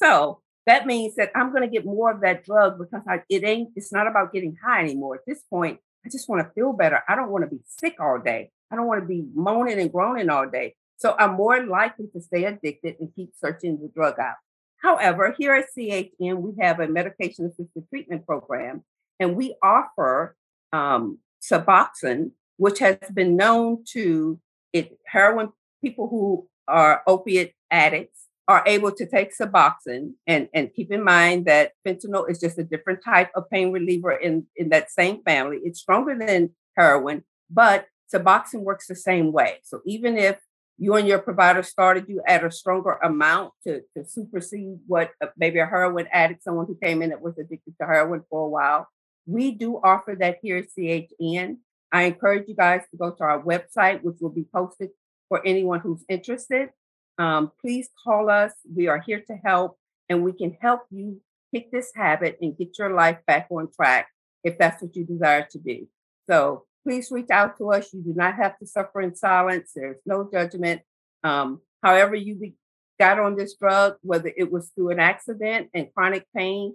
So 0.00 0.40
that 0.66 0.86
means 0.86 1.16
that 1.16 1.32
I'm 1.34 1.50
going 1.50 1.62
to 1.62 1.68
get 1.68 1.84
more 1.84 2.12
of 2.12 2.20
that 2.20 2.44
drug 2.44 2.78
because 2.78 3.02
I, 3.08 3.22
it 3.28 3.42
ain't, 3.42 3.70
it's 3.74 3.92
not 3.92 4.06
about 4.06 4.32
getting 4.32 4.56
high 4.62 4.82
anymore. 4.82 5.16
At 5.16 5.26
this 5.26 5.42
point, 5.50 5.80
I 6.04 6.10
just 6.10 6.28
want 6.28 6.46
to 6.46 6.52
feel 6.52 6.72
better. 6.72 7.02
I 7.08 7.16
don't 7.16 7.30
want 7.30 7.44
to 7.44 7.50
be 7.50 7.62
sick 7.66 7.96
all 7.98 8.18
day. 8.18 8.50
I 8.70 8.76
don't 8.76 8.86
want 8.86 9.00
to 9.00 9.06
be 9.06 9.24
moaning 9.34 9.80
and 9.80 9.90
groaning 9.90 10.28
all 10.28 10.48
day. 10.48 10.76
So 10.98 11.16
I'm 11.18 11.34
more 11.34 11.64
likely 11.64 12.08
to 12.12 12.20
stay 12.20 12.44
addicted 12.44 12.96
and 13.00 13.14
keep 13.14 13.30
searching 13.40 13.78
the 13.80 13.88
drug 13.88 14.18
out. 14.18 14.36
However, 14.82 15.34
here 15.36 15.54
at 15.54 15.66
CHN, 15.76 16.38
we 16.38 16.52
have 16.60 16.80
a 16.80 16.88
medication 16.88 17.46
assisted 17.46 17.88
treatment 17.88 18.24
program 18.26 18.84
and 19.18 19.36
we 19.36 19.56
offer 19.62 20.36
um, 20.72 21.18
Suboxone, 21.42 22.32
which 22.56 22.78
has 22.78 22.98
been 23.12 23.36
known 23.36 23.84
to 23.92 24.40
it 24.72 24.98
heroin 25.06 25.52
people 25.82 26.08
who 26.08 26.48
are 26.66 27.02
opiate 27.06 27.54
addicts 27.70 28.26
are 28.46 28.62
able 28.66 28.90
to 28.92 29.06
take 29.06 29.36
Suboxone 29.36 30.12
and, 30.26 30.48
and 30.54 30.72
keep 30.72 30.90
in 30.90 31.04
mind 31.04 31.44
that 31.46 31.72
fentanyl 31.86 32.28
is 32.30 32.40
just 32.40 32.58
a 32.58 32.64
different 32.64 33.04
type 33.04 33.30
of 33.34 33.48
pain 33.50 33.72
reliever 33.72 34.12
in, 34.12 34.46
in 34.56 34.70
that 34.70 34.90
same 34.90 35.22
family. 35.22 35.58
It's 35.64 35.80
stronger 35.80 36.16
than 36.18 36.50
heroin, 36.76 37.24
but 37.50 37.86
Suboxone 38.12 38.62
works 38.62 38.86
the 38.86 38.96
same 38.96 39.32
way. 39.32 39.58
So 39.64 39.82
even 39.84 40.16
if 40.16 40.38
you 40.78 40.94
and 40.94 41.08
your 41.08 41.18
provider 41.18 41.62
started 41.62 42.06
you 42.08 42.22
at 42.26 42.44
a 42.44 42.50
stronger 42.50 42.92
amount 43.02 43.52
to, 43.66 43.82
to 43.96 44.04
supersede 44.06 44.78
what 44.86 45.10
uh, 45.20 45.26
maybe 45.36 45.58
a 45.58 45.66
heroin 45.66 46.06
addict, 46.12 46.44
someone 46.44 46.66
who 46.66 46.78
came 46.80 47.02
in 47.02 47.10
that 47.10 47.20
was 47.20 47.36
addicted 47.36 47.74
to 47.80 47.86
heroin 47.86 48.22
for 48.30 48.46
a 48.46 48.48
while, 48.48 48.88
we 49.26 49.50
do 49.50 49.80
offer 49.82 50.16
that 50.20 50.38
here 50.40 50.56
at 50.58 50.66
CHN. 50.76 51.56
I 51.90 52.04
encourage 52.04 52.48
you 52.48 52.54
guys 52.54 52.82
to 52.90 52.96
go 52.96 53.10
to 53.10 53.22
our 53.24 53.42
website, 53.42 54.02
which 54.02 54.16
will 54.20 54.30
be 54.30 54.46
posted 54.54 54.90
for 55.28 55.44
anyone 55.44 55.80
who's 55.80 56.04
interested. 56.08 56.70
Um, 57.18 57.50
please 57.60 57.88
call 58.04 58.30
us. 58.30 58.52
We 58.72 58.86
are 58.86 59.00
here 59.00 59.22
to 59.26 59.34
help, 59.44 59.78
and 60.08 60.22
we 60.22 60.32
can 60.32 60.56
help 60.60 60.82
you 60.90 61.20
kick 61.52 61.72
this 61.72 61.90
habit 61.94 62.38
and 62.40 62.56
get 62.56 62.78
your 62.78 62.94
life 62.94 63.18
back 63.26 63.48
on 63.50 63.68
track 63.74 64.08
if 64.44 64.58
that's 64.58 64.80
what 64.80 64.94
you 64.94 65.04
desire 65.04 65.46
to 65.50 65.58
do. 65.58 65.88
So 66.28 66.64
please 66.88 67.10
reach 67.10 67.28
out 67.28 67.58
to 67.58 67.70
us. 67.70 67.92
You 67.92 68.00
do 68.00 68.14
not 68.14 68.36
have 68.36 68.58
to 68.60 68.66
suffer 68.66 69.02
in 69.02 69.14
silence. 69.14 69.72
There's 69.74 70.00
no 70.06 70.26
judgment. 70.32 70.80
Um, 71.22 71.60
however, 71.82 72.14
you 72.14 72.54
got 72.98 73.18
on 73.18 73.36
this 73.36 73.56
drug, 73.56 73.96
whether 74.00 74.32
it 74.34 74.50
was 74.50 74.70
through 74.74 74.92
an 74.92 74.98
accident 74.98 75.68
and 75.74 75.88
chronic 75.94 76.24
pain, 76.34 76.74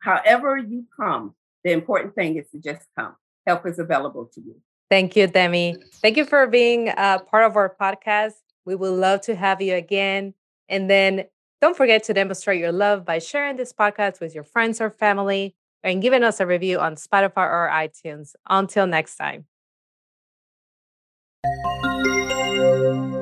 however 0.00 0.58
you 0.58 0.84
come, 0.94 1.34
the 1.64 1.72
important 1.72 2.14
thing 2.14 2.36
is 2.36 2.44
to 2.50 2.58
just 2.58 2.86
come. 2.94 3.16
help 3.46 3.66
is 3.66 3.78
available 3.78 4.28
to 4.34 4.42
you. 4.42 4.54
Thank 4.90 5.16
you, 5.16 5.26
Demi. 5.28 5.76
Thank 5.94 6.18
you 6.18 6.26
for 6.26 6.46
being 6.46 6.90
uh, 6.90 7.20
part 7.20 7.44
of 7.44 7.56
our 7.56 7.74
podcast. 7.80 8.34
We 8.66 8.74
would 8.74 8.92
love 8.92 9.22
to 9.22 9.34
have 9.34 9.62
you 9.62 9.76
again. 9.76 10.34
And 10.68 10.90
then 10.90 11.24
don't 11.62 11.74
forget 11.74 12.04
to 12.04 12.12
demonstrate 12.12 12.60
your 12.60 12.72
love 12.72 13.06
by 13.06 13.18
sharing 13.18 13.56
this 13.56 13.72
podcast 13.72 14.20
with 14.20 14.34
your 14.34 14.44
friends 14.44 14.82
or 14.82 14.90
family 14.90 15.56
and 15.82 16.02
giving 16.02 16.22
us 16.22 16.38
a 16.38 16.46
review 16.46 16.80
on 16.80 16.96
Spotify 16.96 17.48
or 17.48 17.70
iTunes. 17.72 18.34
Until 18.46 18.86
next 18.86 19.16
time. 19.16 19.46
Música 22.64 23.13